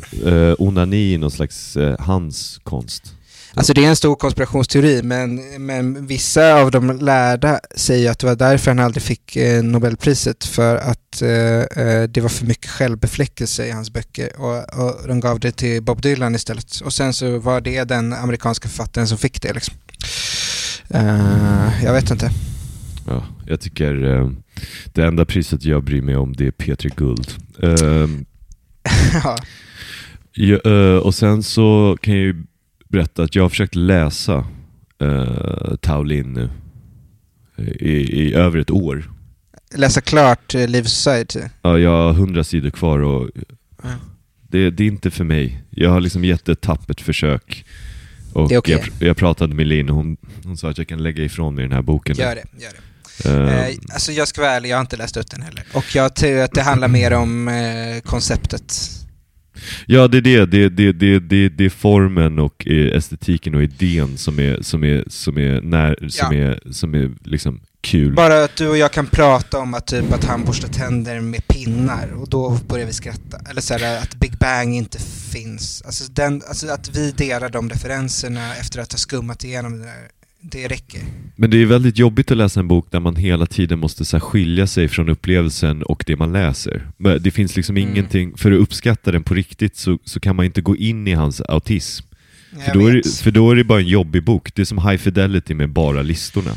[0.59, 3.15] onani är någon slags hans konst.
[3.55, 8.27] Alltså det är en stor konspirationsteori, men, men vissa av de lärda säger att det
[8.27, 12.71] var därför han aldrig fick eh, Nobelpriset, för att eh, eh, det var för mycket
[12.71, 16.81] självbefläckelse i hans böcker och, och de gav det till Bob Dylan istället.
[16.85, 19.75] Och sen så var det den amerikanska författaren som fick det liksom.
[20.89, 22.31] Eh, jag vet inte.
[23.07, 24.31] Ja, jag tycker eh,
[24.93, 27.29] det enda priset jag bryr mig om det är Petri Guld.
[27.63, 28.25] Ehm,
[29.25, 29.37] ja.
[30.35, 32.45] Ja, eh, och sen så kan jag ju
[32.93, 34.47] berätta att jag har försökt läsa
[35.03, 36.51] uh, Taolin nu
[37.81, 37.91] i,
[38.23, 39.11] i över ett år.
[39.75, 41.41] Läsa klart eh, Live Society.
[41.63, 43.31] Ja, jag har hundra sidor kvar och
[43.83, 43.89] Ja.
[44.49, 45.63] det, det är inte för mig.
[45.71, 47.65] Jag har liksom gett ett tappert försök.
[48.33, 48.85] Och Det är okej.
[48.99, 51.65] jag, jag pratade med Linn och hon, hon sa att jag kan lägga ifrån mig
[51.65, 52.17] den här boken.
[52.17, 52.79] Gör det, gör det.
[53.25, 55.65] Eh, alltså jag ska vara ärlig, jag har inte läst ut den heller.
[55.75, 58.75] Och jag tror att det handlar mer om eh, konceptet.
[59.87, 60.47] Ja, det är det.
[60.47, 64.85] Det, det, det, det, det är formen och eh, estetiken och idén som är, som
[64.85, 66.43] är, som är, när, som Ja.
[66.43, 68.15] är, som är liksom kul.
[68.15, 71.49] Bara att du och jag kan prata om att, typ, att han borstar tänder med
[71.49, 73.39] pinnar och då börjar vi skratta.
[73.51, 74.99] Eller så här, att Big Bang inte
[75.33, 75.83] finns.
[75.87, 80.09] Alltså, den, alltså att vi delar de referenserna efter att ha skummat igenom det där,
[80.43, 81.01] det räcker.
[81.37, 84.21] Men det är väldigt jobbigt att läsa en bok där man hela tiden måste så
[84.21, 86.89] skilja sig från upplevelsen och det man läser.
[86.97, 87.91] Men det finns liksom Mm.
[87.91, 91.13] ingenting, för att uppskatta den på riktigt så, så kan man inte gå in i
[91.13, 92.07] hans autism.
[92.65, 94.55] För då, är det, för då är det bara en jobbig bok.
[94.55, 96.51] Det är som High Fidelity med bara listorna.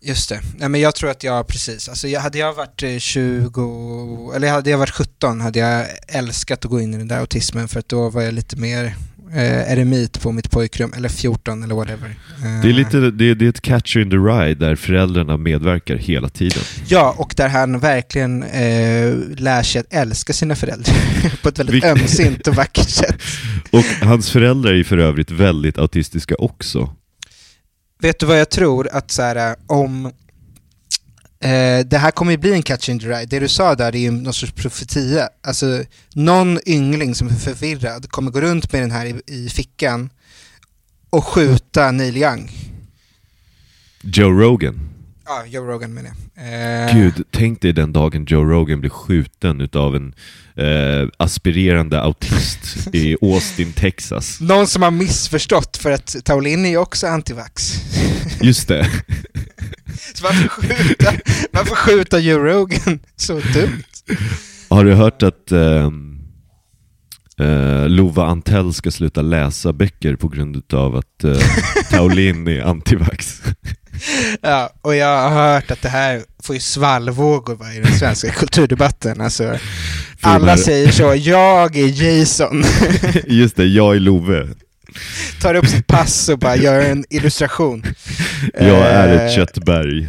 [0.00, 0.40] Just det.
[0.56, 4.50] Nej men jag tror att jag, precis, alltså jag, hade jag varit eh, 20, eller
[4.50, 7.78] hade jag varit 17 hade jag älskat att gå in i den där autismen för
[7.78, 8.94] att då var jag lite mer
[9.34, 12.08] eh, eremit på mitt pojkrum, eller 14 eller whatever.
[12.44, 15.96] Eh, Det är, lite, det, det är ett catcher in the ride där föräldrarna medverkar
[15.96, 16.62] hela tiden.
[16.88, 20.94] Ja, och där han verkligen eh, lär sig att älska sina föräldrar
[21.42, 23.16] på ett väldigt Vilk- ömsint och vackert sätt.
[23.70, 26.92] Och hans föräldrar är för övrigt väldigt autistiska också.
[28.02, 28.88] Vet du vad jag tror?
[28.92, 30.12] Att så här, om...
[31.40, 33.26] Eh, det här kommer ju bli en catch in the ride.
[33.26, 35.28] Det du sa där är ju någon sorts profetia.
[35.46, 35.84] Alltså,
[36.14, 40.10] någon yngling som är förvirrad kommer gå runt med den här i, i fickan
[41.10, 42.50] och skjuta Neil Young.
[44.02, 44.80] Joe Rogan.
[45.26, 46.16] Ja, Joe Rogan menar jag.
[46.88, 50.14] Eh, Gud, tänk dig den dagen Joe Rogan blir skjuten utav en
[50.56, 54.40] eh, aspirerande autist i Austin, Texas.
[54.40, 57.72] Någon som har missförstått för att Taolin är också antivax.
[58.40, 58.90] Just det.
[60.14, 61.12] Så varför skjuta,
[61.52, 63.82] varför skjuta Joe Rogan så dumt?
[64.68, 66.18] Har du hört att ehm,
[67.40, 71.38] eh, Lova Antell ska sluta läsa böcker på grund av att uh,
[71.90, 73.42] Taolin är antivax?
[74.40, 78.30] Ja, och jag har hört att det här får ju svallvågor va, i den svenska
[78.32, 79.20] kulturdebatten.
[79.20, 79.58] Alltså,
[80.20, 82.64] alla säger så, jag är Jason.
[83.26, 84.48] Just det, jag är Love.
[85.40, 87.84] Tar upp sitt pass och bara gör en illustration.
[88.52, 90.08] Jag är ett Eh, köttberg.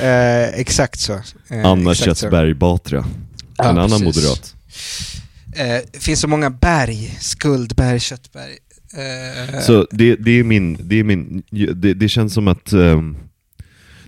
[0.00, 1.12] eh, exakt så.
[1.50, 2.24] Eh, Anna exakt så.
[2.24, 3.04] Köttberg Batra.
[3.56, 4.04] Ja, en annan precis.
[4.16, 4.54] moderat.
[5.56, 8.52] Eh, finns så många berg, Skuldberg, Köttberg.
[9.52, 11.42] Eh, Så det, det är min, det är min,
[11.74, 13.16] det, det känns som att, um,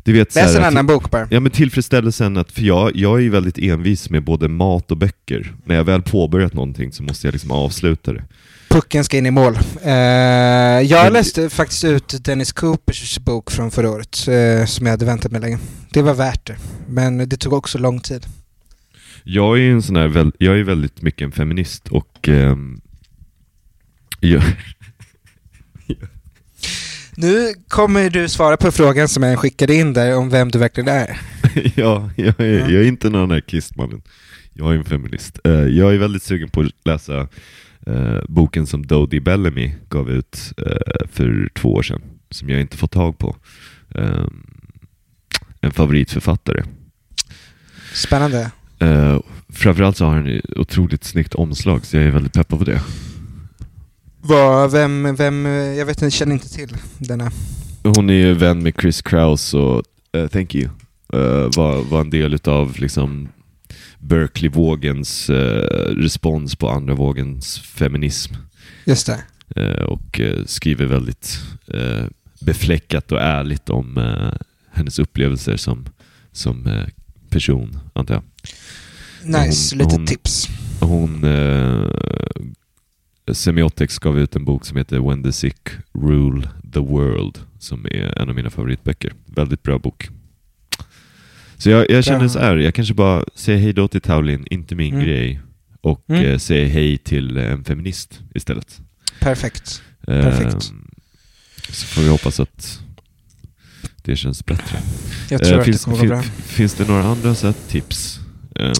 [0.02, 1.28] du vet så läs en annan bok bara.
[1.30, 4.96] Ja men tillfredsställelsen att, för jag, jag är ju väldigt envis med både mat och
[4.96, 5.54] böcker.
[5.64, 8.24] När jag väl påbörjat någonting så måste jag liksom avsluta det.
[8.68, 9.58] Pucken ska in i mål.
[9.82, 9.92] Eh,
[10.82, 15.32] jag läste faktiskt ut Dennis Coopers bok från förra året, eh, som jag hade väntat
[15.32, 15.58] med länge.
[15.90, 16.56] Det var värt det,
[16.88, 18.26] men det tog också lång tid.
[19.24, 22.80] Jag är en sån här, jag är väldigt mycket en feminist och ehm,
[24.20, 24.42] jag,
[27.16, 30.88] Nu kommer du svara på frågan som jag skickade in där om vem du verkligen
[30.88, 31.20] är.
[31.74, 34.02] ja, jag, är, jag är inte någon anarkistmannen.
[34.52, 35.38] Jag är en feminist.
[35.44, 37.28] Eh, jag är väldigt sugen på att läsa
[37.86, 42.76] eh, boken som Dodie Bellamy gav ut eh, för två år sedan, som jag inte
[42.76, 43.36] fått tag på.
[43.94, 44.46] Ehm,
[45.60, 46.64] en favoritförfattare.
[47.94, 48.50] Spännande.
[48.82, 52.82] Uh, framförallt så har han otroligt snyggt omslag, så jag är väldigt peppad på det.
[54.20, 57.30] Vad, vem, vem, eh, jag vet inte, känner inte till denna.
[57.82, 59.82] Hon är ju vän med Chris Kraus och
[60.12, 60.68] eh, Thank You
[61.14, 63.28] uh, var, var en del utav liksom
[64.08, 68.34] Berkeley-vågens eh, respons på andra vågens feminism.
[68.84, 69.22] Just det.
[69.62, 71.40] Eh, och eh, skriver väldigt
[72.40, 73.98] befläckat och ärligt om
[74.72, 75.86] hennes upplevelser som,
[76.32, 76.68] som
[77.30, 78.22] person, antar jag.
[79.24, 80.48] Nice, Hon- lite hon- tips.
[80.80, 81.90] Hon, eh,
[83.32, 88.18] Semiotics gav ut en bok som heter When the Sick Rule the World, som är
[88.22, 89.12] en av mina favoritböcker.
[89.26, 90.08] Väldigt bra bok.
[91.58, 94.74] Så jag, jag känner så här, jag kanske bara säger hej då till Taulin, inte
[94.74, 95.06] min Mm.
[95.06, 95.40] grej,
[95.80, 96.24] och Mm.
[96.24, 98.80] eh, säger hej till en feminist istället.
[99.20, 99.82] Perfekt.
[100.08, 100.72] Eh, Perfekt.
[101.70, 102.80] Så får vi hoppas att
[104.02, 104.78] det känns bättre.
[105.30, 106.22] Jag tror Eh, att finns, det kommer gå bra.
[106.22, 108.20] fin- finns det några andra så här, tips?
[108.56, 108.74] eh, innan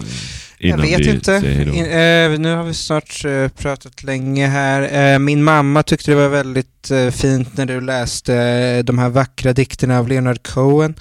[0.59, 1.31] Jag vet inte.
[1.73, 5.13] In, eh, nu har vi snart eh, pratat länge här.
[5.13, 9.09] Eh, min mamma tyckte det var väldigt eh, fint när du läste eh, de här
[9.09, 10.95] vackra dikterna av Leonard Cohen.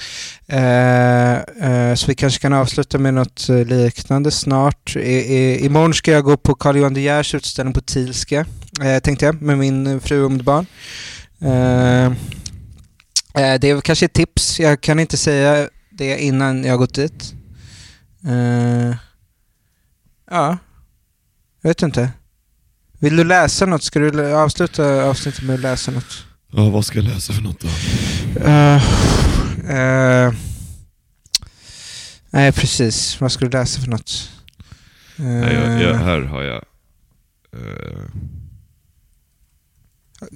[0.46, 4.96] Eh, så vi kanske kan avsluta med något liknande snart.
[4.96, 8.46] I, i, imorgon ska jag gå på Carl Johan De Geers utställning på Tilska,
[9.02, 10.66] tänkte jag, med min fru och mitt barn.
[13.34, 14.60] Det är kanske ett tips.
[14.60, 17.34] Jag kan inte säga det innan jag gått dit.
[20.30, 20.58] Eh, Ja.
[21.62, 22.10] Jag vet inte.
[22.98, 23.82] Vill du läsa något?
[23.82, 26.26] Ska du avsluta avsnittet med att läsa något?
[26.52, 27.68] Ja, vad ska jag läsa för något då?
[28.40, 28.82] Eh,
[29.76, 30.32] eh,
[32.30, 33.20] nej, precis.
[33.20, 34.30] Vad ska du läsa för något?
[35.18, 36.64] Eh, Nej, jag, jag, här har jag...
[37.52, 38.02] eh,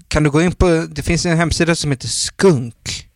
[0.09, 0.86] Kan du gå in på...
[0.91, 3.09] Det finns en hemsida som heter Skunk.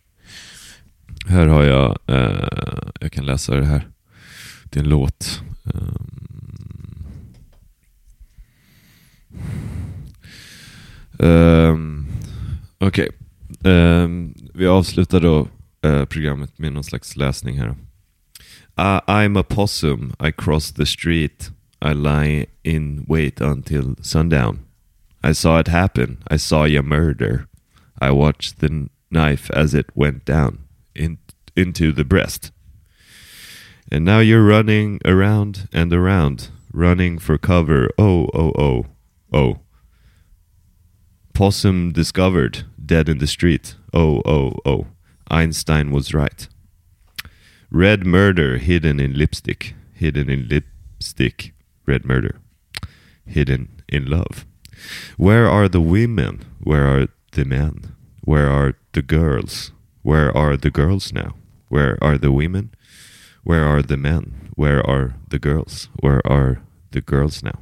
[1.27, 1.97] här har jag...
[2.07, 3.87] eh, jag kan läsa det här.
[4.63, 5.41] Det är en låt.
[5.63, 6.34] Um,
[11.19, 12.07] um,
[12.79, 13.09] Okej.
[13.63, 15.47] Ehm, vi avslutar då
[15.85, 17.75] uh, programmet med någon slags läsning här.
[18.77, 20.13] Uh, I'm a possum.
[20.19, 21.51] I cross the street.
[21.81, 24.59] I lie in wait until sundown.
[25.23, 26.17] I saw it happen.
[26.31, 27.47] I saw your murder.
[28.01, 30.57] I watched the knife as it went down
[30.93, 31.17] in,
[31.55, 32.51] into the breast.
[33.91, 37.89] And now you're running around and around, running for cover.
[37.97, 38.85] Oh, oh, oh,
[39.31, 39.59] oh.
[41.33, 43.75] Possum discovered, dead in the street.
[43.93, 44.87] Oh, oh, oh.
[45.29, 46.47] Einstein was right.
[47.71, 51.53] Red murder hidden in lipstick, hidden in lipstick.
[51.85, 52.39] Red murder,
[53.25, 54.45] hidden in love.
[55.17, 56.45] Where are the women?
[56.63, 57.95] Where are the men?
[58.21, 59.71] Where are the girls?
[60.03, 61.35] Where are the girls now?
[61.69, 62.71] Where are the women?
[63.43, 64.49] Where are the men?
[64.55, 65.89] Where are the girls?
[65.99, 66.61] Where are
[66.91, 67.59] the girls now?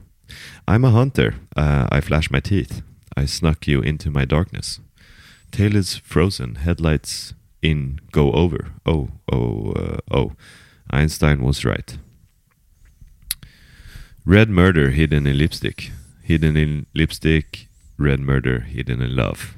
[0.67, 1.35] I'm a hunter.
[1.55, 2.81] Uh, I flash my teeth.
[3.15, 4.79] I snuck you into my darkness.
[5.51, 6.55] Tail is frozen.
[6.55, 7.99] Headlights in.
[8.11, 8.71] Go over.
[8.85, 10.31] Oh, oh, uh, oh.
[10.89, 11.97] Einstein was right.
[14.25, 15.91] Red murder hidden in lipstick.
[16.23, 17.67] Hidden in lipstick.
[17.97, 19.55] Red murder hidden in love.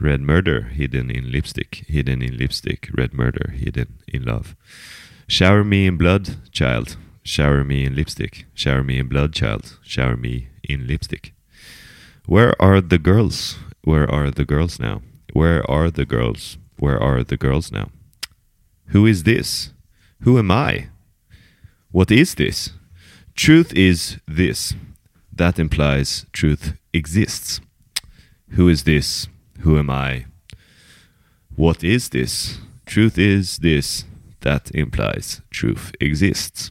[0.00, 1.84] Red murder hidden in lipstick.
[1.88, 2.88] Hidden in lipstick.
[2.96, 4.54] Red murder hidden in love.
[5.26, 6.96] Shower me in blood, child.
[7.28, 8.46] Shower me in lipstick.
[8.54, 9.78] Shower me in blood, child.
[9.82, 11.34] Shower me in lipstick.
[12.24, 13.58] Where are the girls?
[13.84, 15.02] Where are the girls now?
[15.34, 16.56] Where are the girls?
[16.78, 17.90] Where are the girls now?
[18.92, 19.74] Who is this?
[20.22, 20.88] Who am I?
[21.90, 22.70] What is this?
[23.34, 24.72] Truth is this.
[25.30, 27.60] That implies truth exists.
[28.52, 29.28] Who is this?
[29.60, 30.24] Who am I?
[31.54, 32.58] What is this?
[32.86, 34.06] Truth is this.
[34.40, 36.70] That implies truth exists.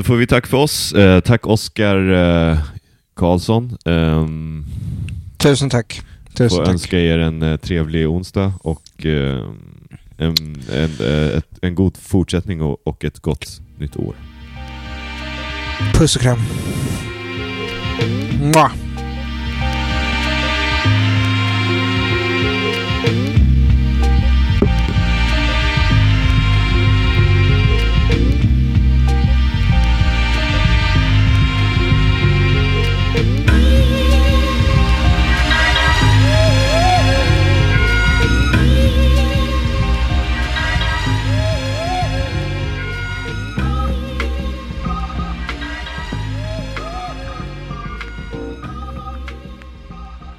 [0.00, 0.92] Då får vi tack för oss.
[0.92, 2.58] Eh, tack Oskar eh,
[3.16, 3.78] Karlsson.
[3.84, 4.66] Um,
[5.38, 6.02] Tusen tack.
[6.34, 6.72] Tusen får tack.
[6.72, 9.44] önska er en eh, trevlig onsdag och eh,
[10.16, 10.34] en,
[10.72, 14.14] en, eh, ett, en god fortsättning och, och ett gott nytt år.
[15.94, 16.38] Puss och kram.
[18.40, 18.89] Mwah.